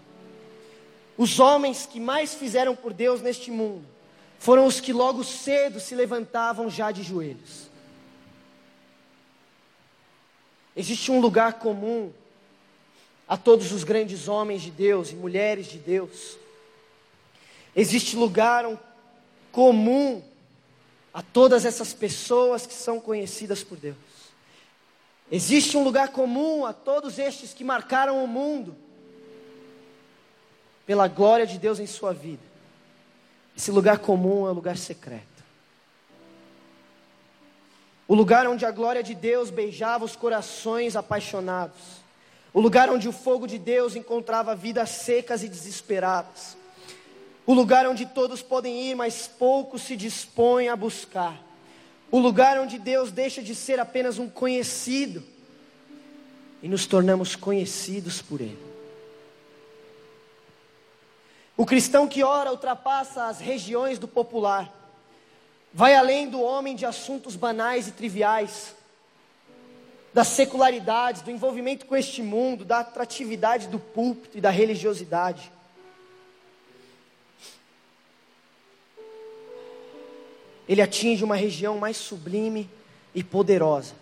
[1.19, 3.90] Os homens que mais fizeram por Deus neste mundo
[4.41, 7.69] foram os que logo cedo se levantavam já de joelhos.
[10.75, 12.11] Existe um lugar comum
[13.29, 16.39] a todos os grandes homens de Deus e mulheres de Deus.
[17.77, 18.65] Existe lugar
[19.53, 20.23] comum
[21.13, 23.97] a todas essas pessoas que são conhecidas por Deus.
[25.31, 28.75] Existe um lugar comum a todos estes que marcaram o mundo
[30.87, 32.50] pela glória de Deus em sua vida.
[33.57, 35.25] Esse lugar comum é o lugar secreto.
[38.09, 42.01] O lugar onde a glória de Deus beijava os corações apaixonados.
[42.53, 46.59] O lugar onde o fogo de Deus encontrava vidas secas e desesperadas
[47.51, 51.37] o lugar onde todos podem ir, mas poucos se dispõem a buscar,
[52.09, 55.21] o lugar onde Deus deixa de ser apenas um conhecido
[56.63, 58.70] e nos tornamos conhecidos por Ele.
[61.61, 64.73] O cristão que ora ultrapassa as regiões do popular,
[65.75, 68.75] vai além do homem de assuntos banais e triviais,
[70.11, 75.53] das secularidades, do envolvimento com este mundo, da atratividade do púlpito e da religiosidade.
[80.67, 82.71] ele atinge uma região mais sublime
[83.15, 83.95] e poderosa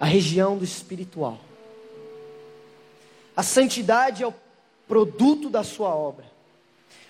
[0.00, 1.38] a região do espiritual.
[3.36, 4.32] A santidade é o
[4.88, 6.24] produto da sua obra.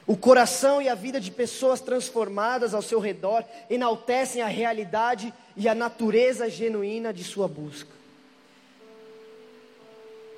[0.06, 5.68] O coração e a vida de pessoas transformadas ao seu redor enaltecem a realidade e
[5.68, 7.90] a natureza genuína de sua busca.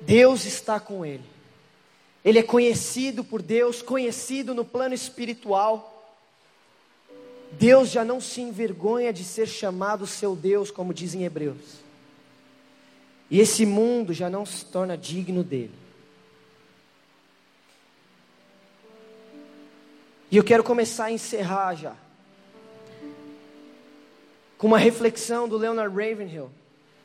[0.01, 1.23] Deus está com ele.
[2.23, 5.87] Ele é conhecido por Deus, conhecido no plano espiritual.
[7.53, 11.81] Deus já não se envergonha de ser chamado seu Deus, como dizem Hebreus.
[13.29, 15.80] E esse mundo já não se torna digno dele.
[20.31, 21.95] E eu quero começar a encerrar já.
[24.57, 26.49] Com uma reflexão do Leonard Ravenhill,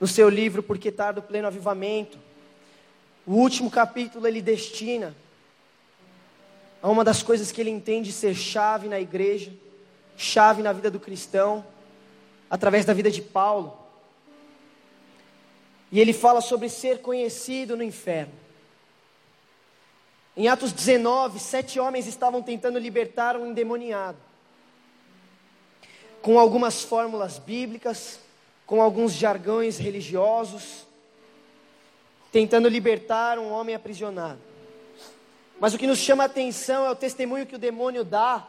[0.01, 2.19] no seu livro Por que Tardo Pleno Avivamento.
[3.27, 5.15] O último capítulo ele destina
[6.81, 9.53] a uma das coisas que ele entende ser chave na igreja
[10.17, 11.65] chave na vida do cristão,
[12.49, 13.77] através da vida de Paulo.
[15.93, 18.33] E ele fala sobre ser conhecido no inferno.
[20.37, 24.19] Em Atos 19, sete homens estavam tentando libertar um endemoniado.
[26.21, 28.21] Com algumas fórmulas bíblicas,
[28.67, 30.85] com alguns jargões religiosos,
[32.31, 34.41] tentando libertar um homem aprisionado.
[35.59, 38.47] Mas o que nos chama a atenção é o testemunho que o demônio dá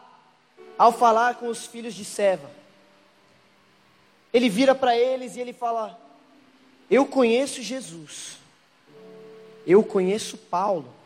[0.78, 2.52] ao falar com os filhos de Seva.
[4.34, 5.98] Ele vira para eles e ele fala:
[6.90, 8.38] Eu conheço Jesus,
[9.66, 10.97] eu conheço Paulo,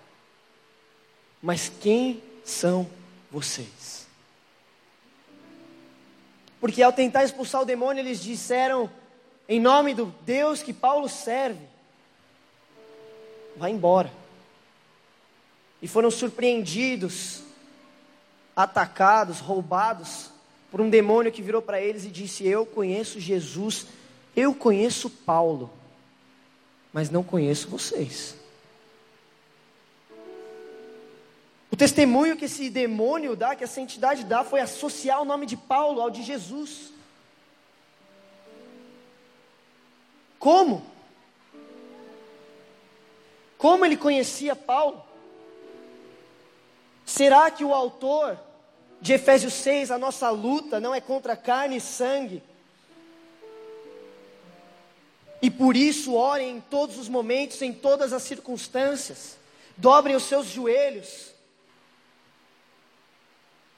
[1.41, 2.87] mas quem são
[3.31, 4.07] vocês?
[6.59, 8.89] Porque ao tentar expulsar o demônio, eles disseram,
[9.49, 11.65] em nome do Deus que Paulo serve,
[13.57, 14.11] vai embora.
[15.81, 17.41] E foram surpreendidos
[18.55, 20.29] atacados, roubados
[20.69, 23.87] por um demônio que virou para eles e disse: Eu conheço Jesus,
[24.35, 25.71] eu conheço Paulo,
[26.93, 28.35] mas não conheço vocês.
[31.71, 35.55] O testemunho que esse demônio dá, que essa entidade dá, foi associar o nome de
[35.55, 36.91] Paulo ao de Jesus.
[40.37, 40.83] Como?
[43.57, 45.01] Como ele conhecia Paulo?
[47.05, 48.37] Será que o autor
[48.99, 52.43] de Efésios 6, a nossa luta não é contra carne e sangue?
[55.41, 59.37] E por isso orem em todos os momentos, em todas as circunstâncias,
[59.77, 61.30] dobrem os seus joelhos.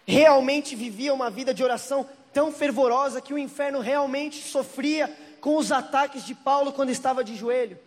[0.06, 5.08] Realmente vivia uma vida de oração tão fervorosa que o inferno realmente sofria
[5.40, 7.78] com os ataques de Paulo quando estava de joelho.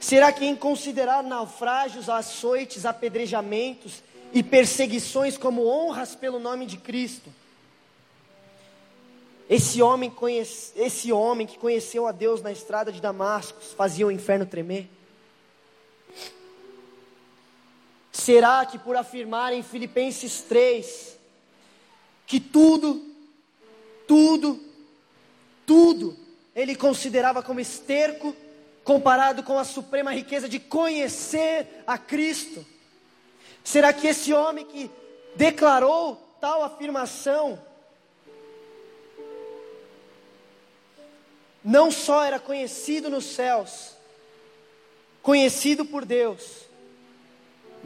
[0.00, 4.02] Será que em considerar naufrágios, açoites, apedrejamentos
[4.32, 7.32] e perseguições como honras pelo nome de Cristo,
[9.48, 14.10] esse homem, conhece, esse homem que conheceu a Deus na estrada de Damasco fazia o
[14.10, 14.88] inferno tremer?
[18.16, 21.18] Será que por afirmar em Filipenses 3
[22.26, 23.14] que tudo,
[24.08, 24.58] tudo,
[25.66, 26.16] tudo
[26.54, 28.34] ele considerava como esterco
[28.82, 32.64] comparado com a suprema riqueza de conhecer a Cristo?
[33.62, 34.90] Será que esse homem que
[35.34, 37.62] declarou tal afirmação,
[41.62, 43.94] não só era conhecido nos céus,
[45.20, 46.65] conhecido por Deus,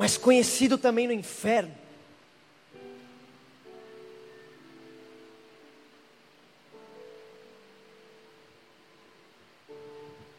[0.01, 1.75] mas conhecido também no inferno?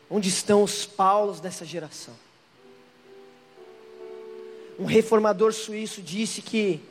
[0.10, 2.16] Onde estão os Paulos dessa geração?
[4.80, 6.82] Um reformador suíço disse que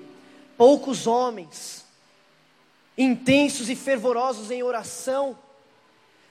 [0.57, 1.85] poucos homens,
[2.97, 5.37] intensos e fervorosos em oração,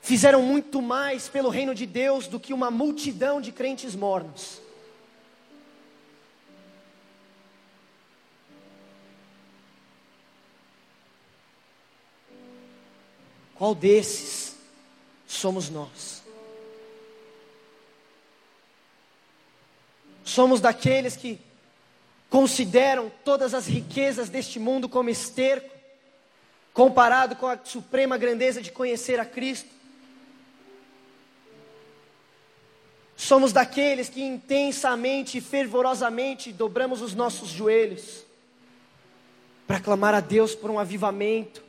[0.02, 4.69] fizeram muito mais pelo reino de Deus do que uma multidão de crentes mornos.
[13.60, 14.56] Qual desses
[15.28, 16.24] somos nós?
[20.24, 21.38] Somos daqueles que
[22.30, 25.76] consideram todas as riquezas deste mundo como esterco,
[26.74, 29.70] comparado com a suprema grandeza de conhecer a Cristo.
[33.18, 38.24] Somos daqueles que intensamente e fervorosamente dobramos os nossos joelhos
[39.68, 41.69] para clamar a Deus por um avivamento,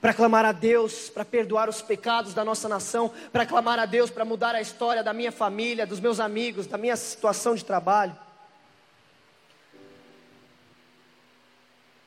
[0.00, 4.10] para clamar a Deus para perdoar os pecados da nossa nação, para clamar a Deus
[4.10, 8.16] para mudar a história da minha família, dos meus amigos, da minha situação de trabalho?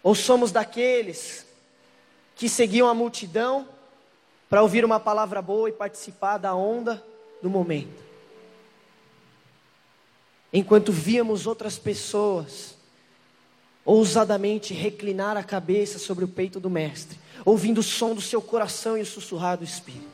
[0.04, 1.46] Ou somos daqueles
[2.36, 3.68] que seguiam a multidão
[4.50, 7.04] para ouvir uma palavra boa e participar da onda
[7.42, 8.02] do momento?
[10.52, 12.76] Enquanto víamos outras pessoas
[13.86, 18.98] ousadamente reclinar a cabeça sobre o peito do Mestre, ouvindo o som do seu coração
[18.98, 20.10] e o sussurrar do Espírito.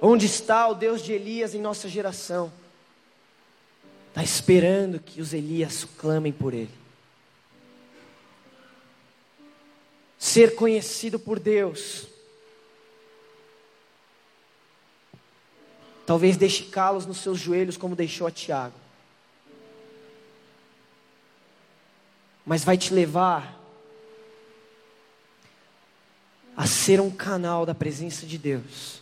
[0.00, 2.52] Onde está o Deus de Elias em nossa geração?
[4.08, 6.70] Está esperando que os Elias clamem por ele.
[10.18, 12.06] Ser conhecido por Deus
[16.06, 18.74] Talvez deixe calos nos seus joelhos, como deixou a Tiago.
[22.44, 23.58] Mas vai te levar
[26.54, 29.00] a ser um canal da presença de Deus,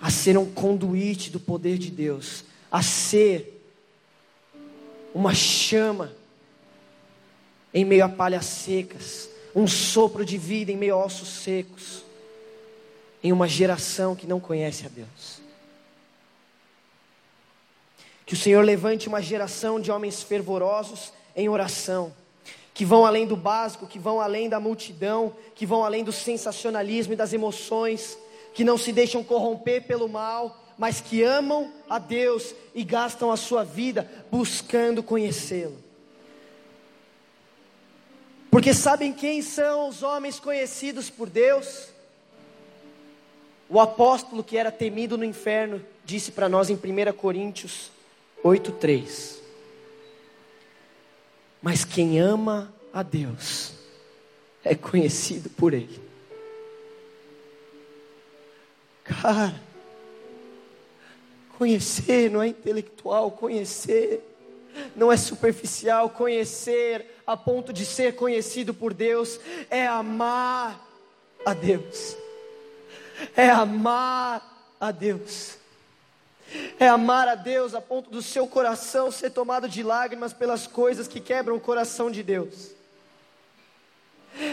[0.00, 3.60] a ser um conduíte do poder de Deus, a ser
[5.12, 6.12] uma chama
[7.72, 12.03] em meio a palhas secas, um sopro de vida em meio a ossos secos
[13.24, 15.40] em uma geração que não conhece a Deus.
[18.26, 22.12] Que o Senhor levante uma geração de homens fervorosos em oração,
[22.74, 27.14] que vão além do básico, que vão além da multidão, que vão além do sensacionalismo
[27.14, 28.18] e das emoções,
[28.52, 33.38] que não se deixam corromper pelo mal, mas que amam a Deus e gastam a
[33.38, 35.82] sua vida buscando conhecê-lo.
[38.50, 41.93] Porque sabem quem são os homens conhecidos por Deus?
[43.74, 47.90] O apóstolo que era temido no inferno disse para nós em 1 Coríntios
[48.44, 49.40] 8,3:
[51.60, 53.72] Mas quem ama a Deus
[54.62, 56.00] é conhecido por Ele.
[59.02, 59.60] Cara,
[61.58, 64.22] conhecer não é intelectual, conhecer
[64.94, 70.80] não é superficial, conhecer a ponto de ser conhecido por Deus é amar
[71.44, 72.22] a Deus
[73.36, 75.58] é amar a Deus.
[76.78, 81.08] É amar a Deus a ponto do seu coração ser tomado de lágrimas pelas coisas
[81.08, 82.70] que quebram o coração de Deus.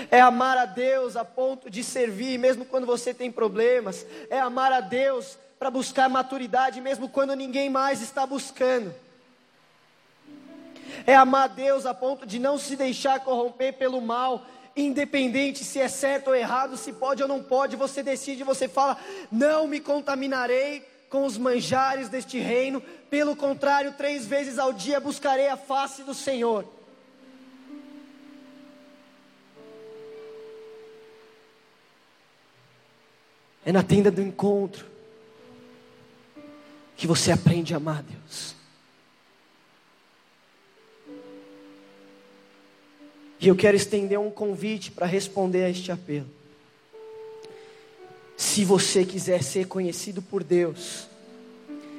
[0.09, 4.05] É amar a Deus a ponto de servir, mesmo quando você tem problemas.
[4.29, 8.93] É amar a Deus para buscar maturidade, mesmo quando ninguém mais está buscando.
[11.05, 14.45] É amar a Deus a ponto de não se deixar corromper pelo mal,
[14.75, 18.97] independente se é certo ou errado, se pode ou não pode, você decide, você fala:
[19.31, 25.49] não me contaminarei com os manjares deste reino, pelo contrário, três vezes ao dia buscarei
[25.49, 26.65] a face do Senhor.
[33.65, 34.85] É na tenda do encontro
[36.95, 38.60] que você aprende a amar Deus.
[43.41, 46.27] E eu quero estender um convite para responder a este apelo.
[48.37, 51.07] Se você quiser ser conhecido por Deus,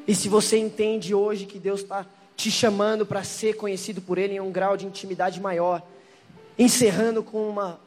[0.07, 4.34] e se você entende hoje que Deus está te chamando para ser conhecido por Ele
[4.34, 5.82] em um grau de intimidade maior,
[6.57, 7.80] encerrando com uma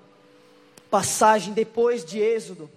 [0.92, 2.70] passagem depois de Êxodo,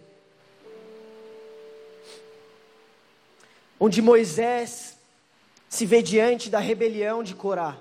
[3.80, 4.96] onde Moisés
[5.68, 7.76] se vê diante da rebelião de Corá.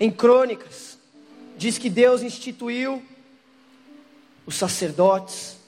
[0.00, 0.98] Em Crônicas,
[1.58, 3.02] diz que Deus instituiu
[4.46, 5.58] os sacerdotes,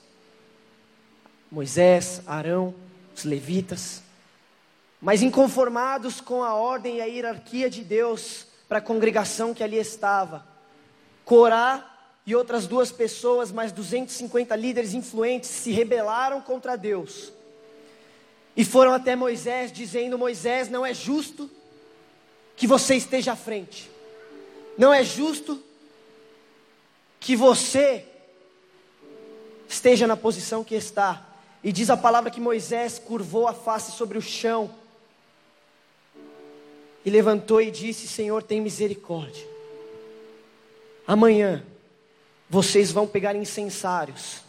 [1.51, 2.74] Moisés, Arão,
[3.14, 4.03] os levitas,
[5.03, 9.76] mas inconformados com a ordem e a hierarquia de Deus para a congregação que ali
[9.76, 10.51] estava,
[11.26, 11.89] Corá
[12.26, 17.33] e outras duas pessoas, mais 250 líderes influentes, se rebelaram contra Deus
[18.57, 21.51] e foram até Moisés, dizendo: Moisés, não é justo
[22.57, 23.91] que você esteja à frente.
[24.77, 25.62] Não é justo
[27.20, 28.05] que você
[29.68, 31.29] esteja na posição que está.
[31.62, 34.75] E diz a palavra que Moisés curvou a face sobre o chão
[37.05, 39.47] e levantou e disse: Senhor, tem misericórdia.
[41.07, 41.64] Amanhã
[42.49, 44.41] vocês vão pegar incensários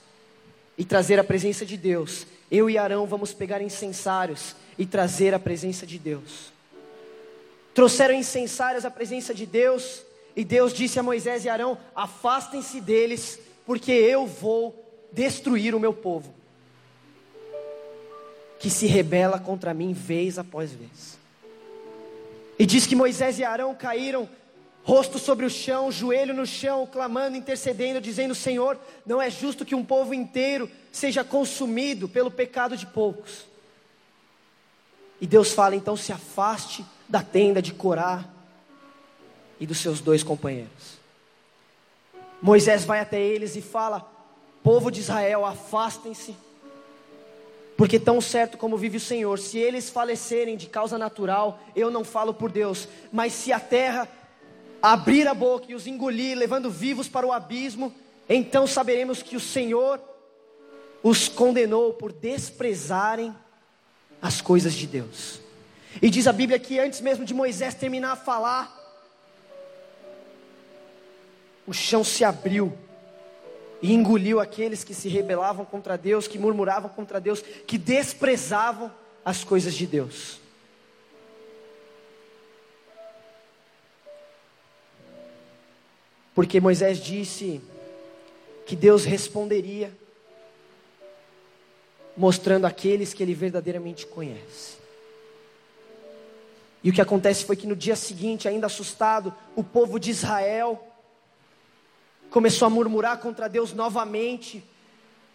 [0.77, 2.25] e trazer a presença de Deus.
[2.51, 6.51] Eu e Arão vamos pegar incensários e trazer a presença de Deus.
[7.73, 10.03] Trouxeram incensários à presença de Deus
[10.35, 15.93] e Deus disse a Moisés e Arão: Afastem-se deles, porque eu vou destruir o meu
[15.93, 16.33] povo,
[18.59, 21.19] que se rebela contra mim vez após vez.
[22.57, 24.27] E diz que Moisés e Arão caíram,
[24.83, 29.75] rosto sobre o chão, joelho no chão, clamando, intercedendo, dizendo: Senhor, não é justo que
[29.75, 33.45] um povo inteiro seja consumido pelo pecado de poucos.
[35.21, 38.25] E Deus fala: então se afaste da tenda de Corá,
[39.59, 40.97] e dos seus dois companheiros.
[42.41, 44.05] Moisés vai até eles e fala:
[44.61, 46.35] Povo de Israel, afastem-se,
[47.77, 52.03] porque tão certo como vive o Senhor, se eles falecerem de causa natural, eu não
[52.03, 54.07] falo por Deus, mas se a terra
[54.81, 57.93] abrir a boca e os engolir, levando vivos para o abismo,
[58.27, 60.01] então saberemos que o Senhor
[61.01, 63.33] os condenou por desprezarem
[64.21, 65.39] as coisas de Deus.
[66.01, 68.82] E diz a Bíblia que antes mesmo de Moisés terminar a falar,
[71.65, 72.77] o chão se abriu
[73.81, 78.91] e engoliu aqueles que se rebelavam contra Deus, que murmuravam contra Deus, que desprezavam
[79.25, 80.39] as coisas de Deus.
[86.33, 87.61] Porque Moisés disse
[88.65, 89.91] que Deus responderia,
[92.15, 94.77] mostrando aqueles que ele verdadeiramente conhece.
[96.83, 100.92] E o que acontece foi que no dia seguinte, ainda assustado, o povo de Israel
[102.33, 104.63] começou a murmurar contra Deus novamente.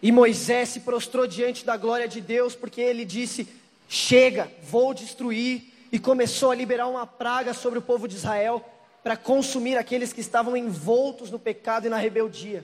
[0.03, 3.49] E Moisés se prostrou diante da glória de Deus, porque ele disse:
[3.89, 5.63] Chega, vou destruir.
[5.93, 8.63] E começou a liberar uma praga sobre o povo de Israel,
[9.03, 12.63] para consumir aqueles que estavam envoltos no pecado e na rebeldia.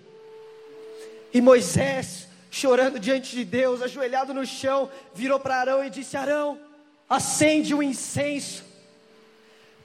[1.32, 6.58] E Moisés, chorando diante de Deus, ajoelhado no chão, virou para Arão e disse: Arão,
[7.08, 8.64] acende o incenso,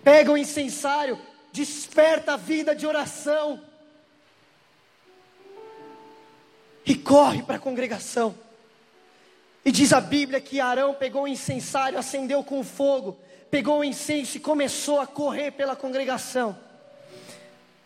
[0.04, 1.20] pega o incensário,
[1.54, 3.69] desperta a vida de oração
[6.90, 8.36] e corre para a congregação.
[9.64, 13.16] E diz a Bíblia que Arão pegou o incensário, acendeu com fogo,
[13.52, 16.58] pegou o incenso e começou a correr pela congregação,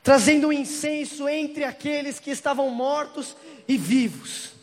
[0.02, 3.36] trazendo o incenso entre aqueles que estavam mortos
[3.68, 4.54] e vivos.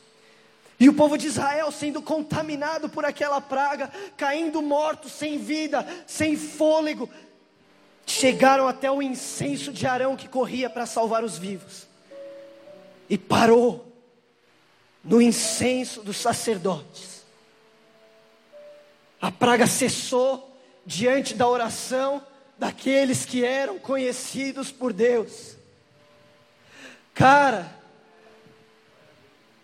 [0.78, 6.34] E o povo de Israel sendo contaminado por aquela praga, caindo mortos, sem vida, sem
[6.34, 7.10] fôlego,
[8.06, 11.86] chegaram até o incenso de Arão que corria para salvar os vivos.
[13.06, 13.89] E parou
[15.02, 17.24] no incenso dos sacerdotes.
[19.20, 22.24] A praga cessou diante da oração
[22.58, 25.56] daqueles que eram conhecidos por Deus.
[27.14, 27.80] Cara,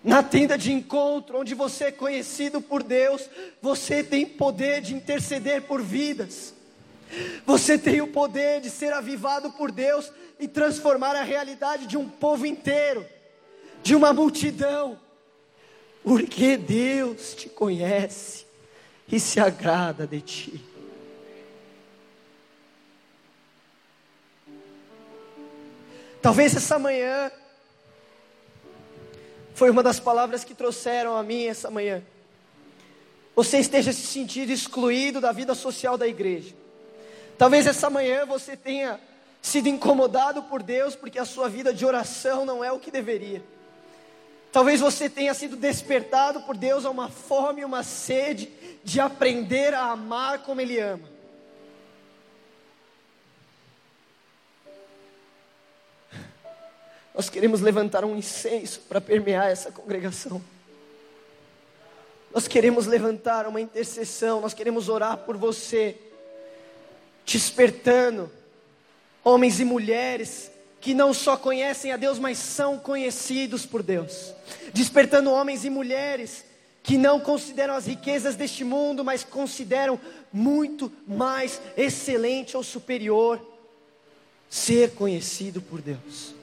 [0.03, 3.29] na tenda de encontro, onde você é conhecido por Deus,
[3.61, 6.55] você tem poder de interceder por vidas.
[7.45, 12.09] Você tem o poder de ser avivado por Deus e transformar a realidade de um
[12.09, 13.07] povo inteiro,
[13.83, 14.99] de uma multidão,
[16.07, 18.47] porque Deus te conhece
[19.11, 20.65] e se agrada de ti.
[26.23, 27.33] Talvez essa manhã
[29.53, 32.01] foi uma das palavras que trouxeram a mim essa manhã.
[33.35, 36.55] Você esteja se sentindo excluído da vida social da igreja.
[37.37, 39.01] Talvez essa manhã você tenha
[39.43, 43.56] sido incomodado por Deus porque a sua vida de oração não é o que deveria.
[44.57, 48.51] Talvez você tenha sido despertado por Deus a uma fome, uma sede
[48.83, 51.07] de aprender a amar como Ele ama.
[57.15, 60.43] Nós queremos levantar um incenso para permear essa congregação.
[62.33, 65.99] Nós queremos levantar uma intercessão, nós queremos orar por você,
[67.27, 68.33] despertando
[69.23, 70.51] homens e mulheres
[70.87, 74.33] que não só conhecem a Deus, mas são conhecidos por Deus,
[74.73, 76.45] despertando homens e mulheres
[76.81, 79.99] que não consideram as riquezas deste mundo, mas consideram
[80.33, 83.45] muito mais excelente ou superior
[84.49, 86.37] ser conhecido por Deus.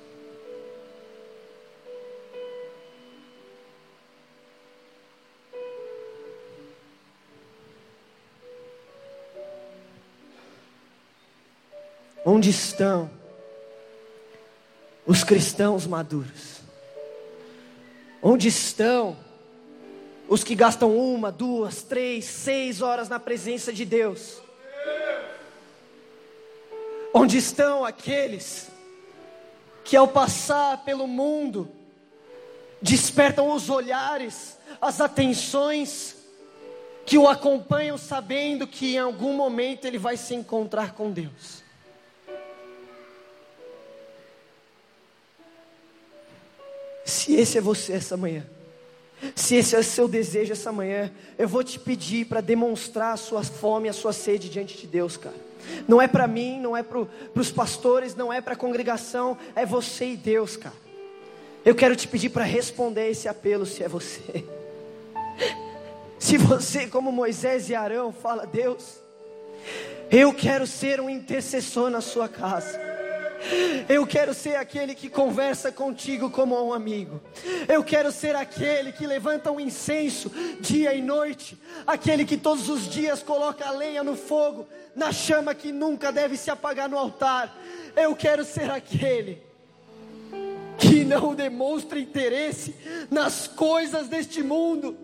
[12.26, 13.23] Onde estão
[15.06, 16.62] os cristãos maduros?
[18.22, 19.18] Onde estão
[20.28, 24.42] os que gastam uma, duas, três, seis horas na presença de Deus?
[27.14, 28.70] Onde estão aqueles
[29.84, 31.70] que, ao passar pelo mundo,
[32.82, 36.16] despertam os olhares, as atenções,
[37.06, 41.63] que o acompanham sabendo que em algum momento ele vai se encontrar com Deus?
[47.24, 48.46] Se esse é você essa manhã,
[49.34, 53.18] se esse é o seu desejo essa manhã, eu vou te pedir para demonstrar a
[53.18, 55.38] sua fome, a sua sede diante de Deus, cara.
[55.88, 59.66] Não é para mim, não é para os pastores, não é para a congregação, é
[59.66, 60.76] você e Deus, cara.
[61.64, 64.44] Eu quero te pedir para responder esse apelo, se é você.
[66.20, 68.98] Se você, como Moisés e Arão, fala, Deus,
[70.12, 72.93] eu quero ser um intercessor na sua casa.
[73.90, 77.22] Eu quero ser aquele que conversa contigo como um amigo.
[77.68, 82.90] Eu quero ser aquele que levanta um incenso dia e noite, aquele que todos os
[82.90, 87.56] dias coloca a lenha no fogo, na chama que nunca deve se apagar no altar.
[87.96, 89.42] Eu quero ser aquele
[90.78, 92.76] que não demonstra interesse
[93.10, 94.98] nas coisas deste mundo,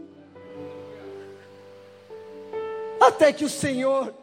[3.00, 4.14] até que o Senhor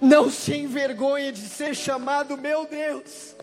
[0.00, 3.34] não se envergonhe de ser chamado meu Deus.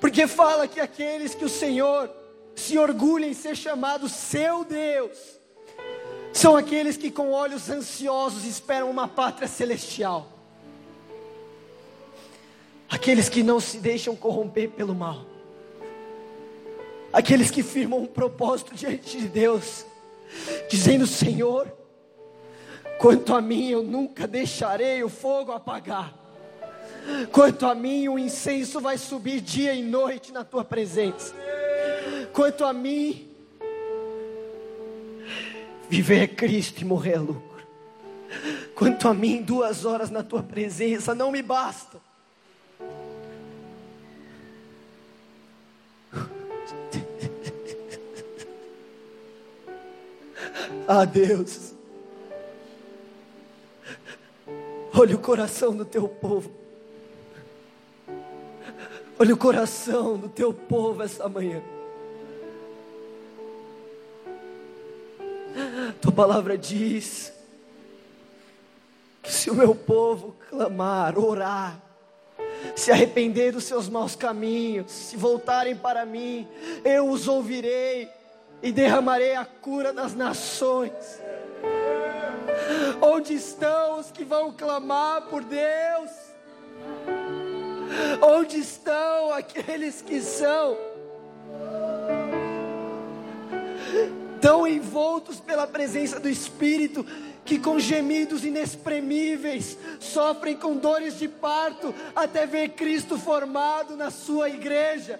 [0.00, 2.10] Porque fala que aqueles que o Senhor
[2.54, 5.18] se orgulha em ser chamado seu Deus,
[6.32, 10.26] são aqueles que com olhos ansiosos esperam uma pátria celestial.
[12.88, 15.24] Aqueles que não se deixam corromper pelo mal.
[17.12, 19.84] Aqueles que firmam um propósito diante de Deus,
[20.68, 21.72] dizendo: Senhor,
[23.02, 26.14] quanto a mim, eu nunca deixarei o fogo apagar.
[27.32, 31.34] Quanto a mim, o incenso vai subir dia e noite na tua presença.
[32.32, 33.28] Quanto a mim,
[35.90, 37.66] viver é Cristo e morrer é lucro.
[38.72, 42.00] Quanto a mim, duas horas na tua presença não me bastam.
[50.88, 51.71] Ah, Deus,
[54.94, 56.50] olha o coração do teu povo.
[59.18, 61.62] Olha o coração do teu povo essa manhã.
[66.00, 67.32] Tua palavra diz
[69.22, 71.80] que se o meu povo clamar, orar,
[72.74, 76.48] se arrepender dos seus maus caminhos, se voltarem para mim,
[76.84, 78.08] eu os ouvirei
[78.62, 80.92] e derramarei a cura das nações.
[83.04, 86.08] Onde estão os que vão clamar por Deus?
[88.22, 90.78] Onde estão aqueles que são
[94.40, 97.04] tão envoltos pela presença do Espírito
[97.44, 104.48] que com gemidos inexprimíveis sofrem com dores de parto até ver Cristo formado na sua
[104.48, 105.18] igreja.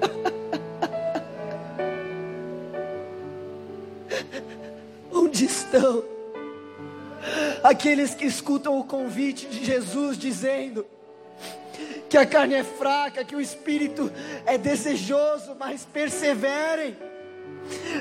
[5.10, 6.19] Onde estão
[7.62, 10.86] aqueles que escutam o convite de Jesus dizendo
[12.08, 14.10] que a carne é fraca, que o espírito
[14.44, 16.96] é desejoso, mas perseverem,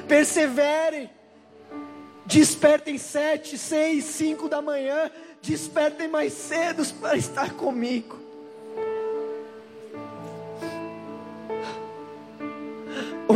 [0.07, 1.09] perseverem,
[2.25, 5.11] despertem sete, seis, cinco da manhã,
[5.41, 8.28] despertem mais cedo para estar comigo.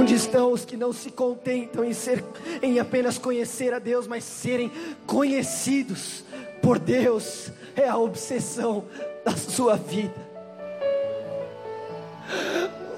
[0.03, 2.21] Onde estão os que não se contentam em ser
[2.61, 4.69] em apenas conhecer a Deus, mas serem
[5.07, 6.25] conhecidos
[6.61, 8.83] por Deus é a obsessão
[9.23, 10.13] da sua vida.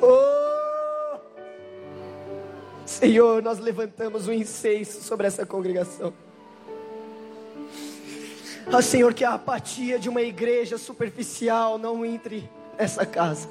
[0.01, 1.20] Oh!
[2.88, 6.12] Senhor, nós levantamos um incenso sobre essa congregação.
[8.66, 12.49] Ah, Senhor, que a apatia de uma igreja superficial não entre
[12.80, 13.47] nessa casa.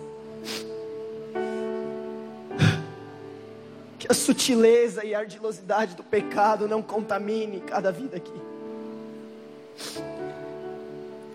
[4.05, 8.35] Que a sutileza e a ardilosidade do pecado não contamine cada vida aqui.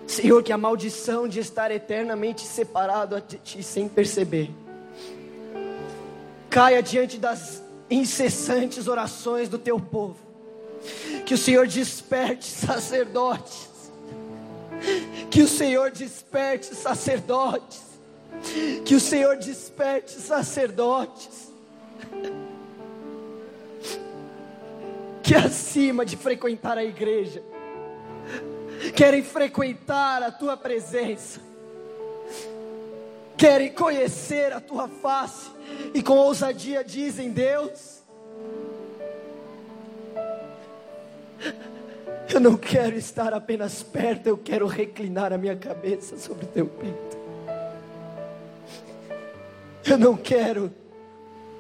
[0.06, 4.52] Senhor, que a maldição de estar eternamente separado de Ti sem perceber,
[6.48, 10.20] caia diante das incessantes orações do Teu povo.
[11.26, 13.68] Que o Senhor desperte sacerdotes.
[15.32, 17.82] Que o Senhor desperte sacerdotes.
[18.86, 21.49] Que o Senhor desperte sacerdotes
[25.30, 27.44] que acima de frequentar a igreja,
[28.96, 31.40] querem frequentar a tua presença,
[33.38, 35.52] querem conhecer a tua face
[35.94, 38.02] e com ousadia dizem: Deus,
[42.34, 46.66] eu não quero estar apenas perto, eu quero reclinar a minha cabeça sobre o teu
[46.66, 47.20] peito.
[49.86, 50.74] Eu não quero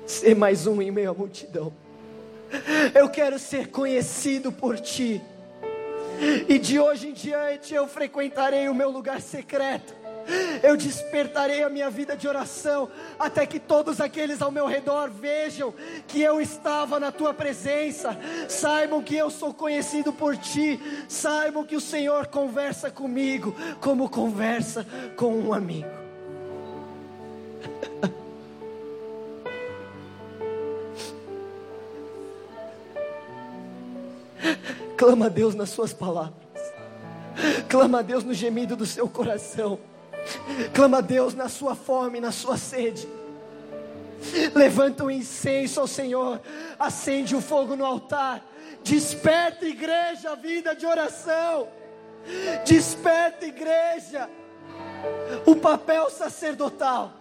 [0.07, 1.71] ser mais um em meio à multidão.
[2.93, 5.21] Eu quero ser conhecido por ti.
[6.47, 9.99] E de hoje em diante eu frequentarei o meu lugar secreto.
[10.61, 15.73] Eu despertarei a minha vida de oração, até que todos aqueles ao meu redor vejam
[16.07, 18.15] que eu estava na tua presença,
[18.47, 24.85] saibam que eu sou conhecido por ti, saibam que o Senhor conversa comigo, como conversa
[25.15, 25.98] com um amigo.
[34.99, 36.35] Clama a Deus nas suas palavras.
[37.69, 39.79] Clama a Deus no gemido do seu coração.
[40.73, 43.07] Clama a Deus na sua fome, na sua sede.
[44.53, 46.41] Levanta um incenso ao Senhor.
[46.77, 48.45] Acende o fogo no altar.
[48.83, 51.69] Desperta, igreja, vida de oração.
[52.65, 54.29] Desperta, igreja,
[55.45, 57.13] o papel sacerdotal.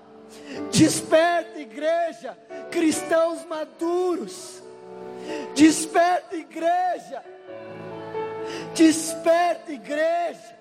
[0.73, 2.37] Desperta, igreja,
[2.73, 4.65] cristãos maduros.
[5.55, 7.38] Desperta, igreja
[8.75, 10.59] Desperta, igreja.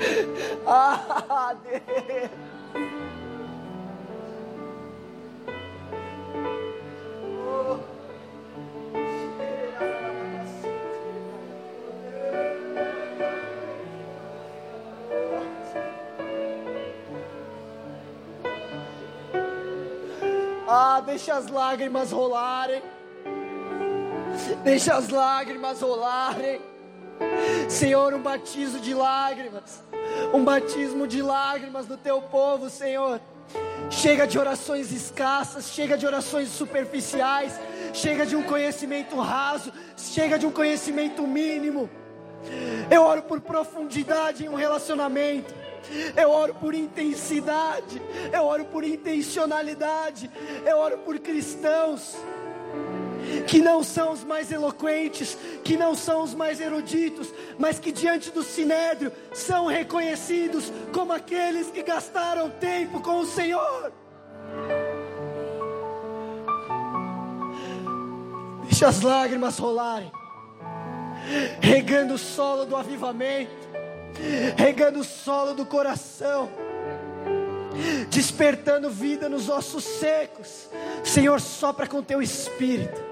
[0.66, 2.30] Ah, Deus.
[20.72, 22.80] Ah, deixa as lágrimas rolarem.
[24.62, 26.60] Deixa as lágrimas rolarem.
[27.68, 29.82] Senhor, um batismo de lágrimas.
[30.32, 33.20] Um batismo de lágrimas do teu povo, Senhor.
[33.90, 37.58] Chega de orações escassas, chega de orações superficiais,
[37.92, 41.90] chega de um conhecimento raso, chega de um conhecimento mínimo.
[42.90, 45.52] Eu oro por profundidade em um relacionamento.
[46.14, 48.00] Eu oro por intensidade,
[48.32, 50.30] eu oro por intencionalidade,
[50.66, 52.14] eu oro por cristãos
[53.46, 58.30] que não são os mais eloquentes, que não são os mais eruditos, mas que diante
[58.30, 63.92] do sinédrio são reconhecidos como aqueles que gastaram tempo com o Senhor.
[68.64, 70.10] Deixa as lágrimas rolarem,
[71.60, 73.50] regando o solo do avivamento,
[74.56, 76.48] regando o solo do coração
[78.10, 80.68] despertando vida nos ossos secos.
[81.04, 83.09] Senhor, sopra com teu espírito.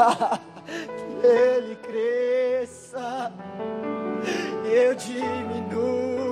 [0.00, 3.32] Que ele cresça,
[4.64, 6.22] eu diminua,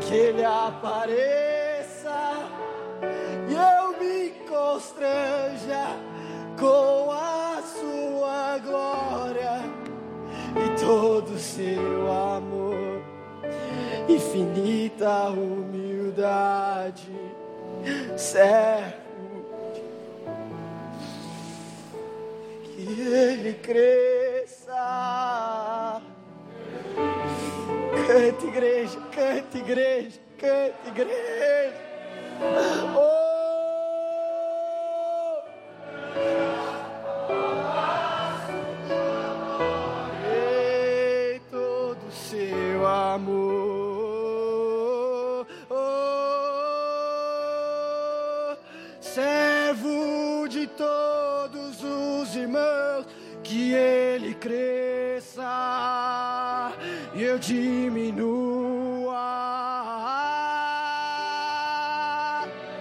[0.00, 2.32] que ele apareça,
[3.48, 5.86] e eu me constranja
[6.58, 9.60] com a sua glória
[10.56, 13.02] e todo seu amor,
[14.08, 17.12] infinita humildade,
[18.16, 19.01] servo
[23.00, 24.72] ele cresça.
[28.06, 31.74] Canta igreja, canta igreja, canta igreja.
[32.96, 33.31] Oh!
[53.72, 55.42] Ele cresça
[57.14, 58.12] e eu diminua.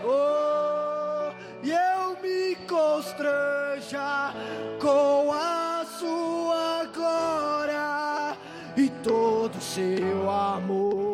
[0.04, 1.32] Oh,
[1.64, 4.34] e eu me constranja
[4.80, 8.38] com a sua glória
[8.78, 11.11] e todo seu amor.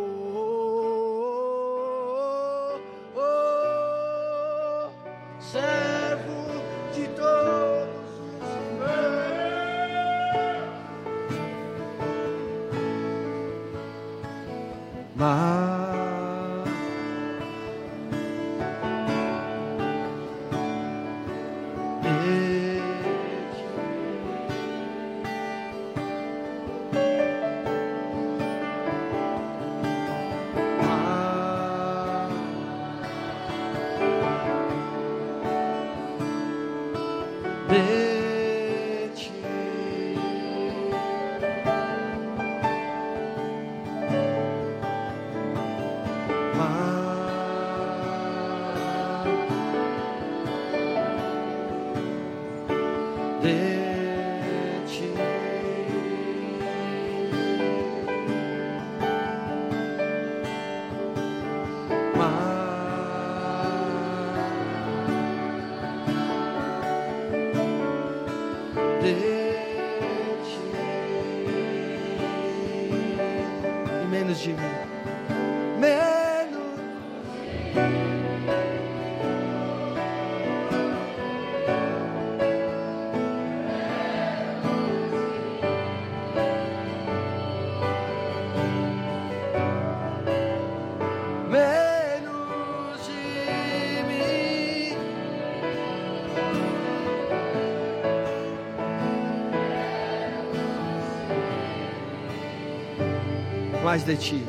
[103.87, 104.46] Mais de ti.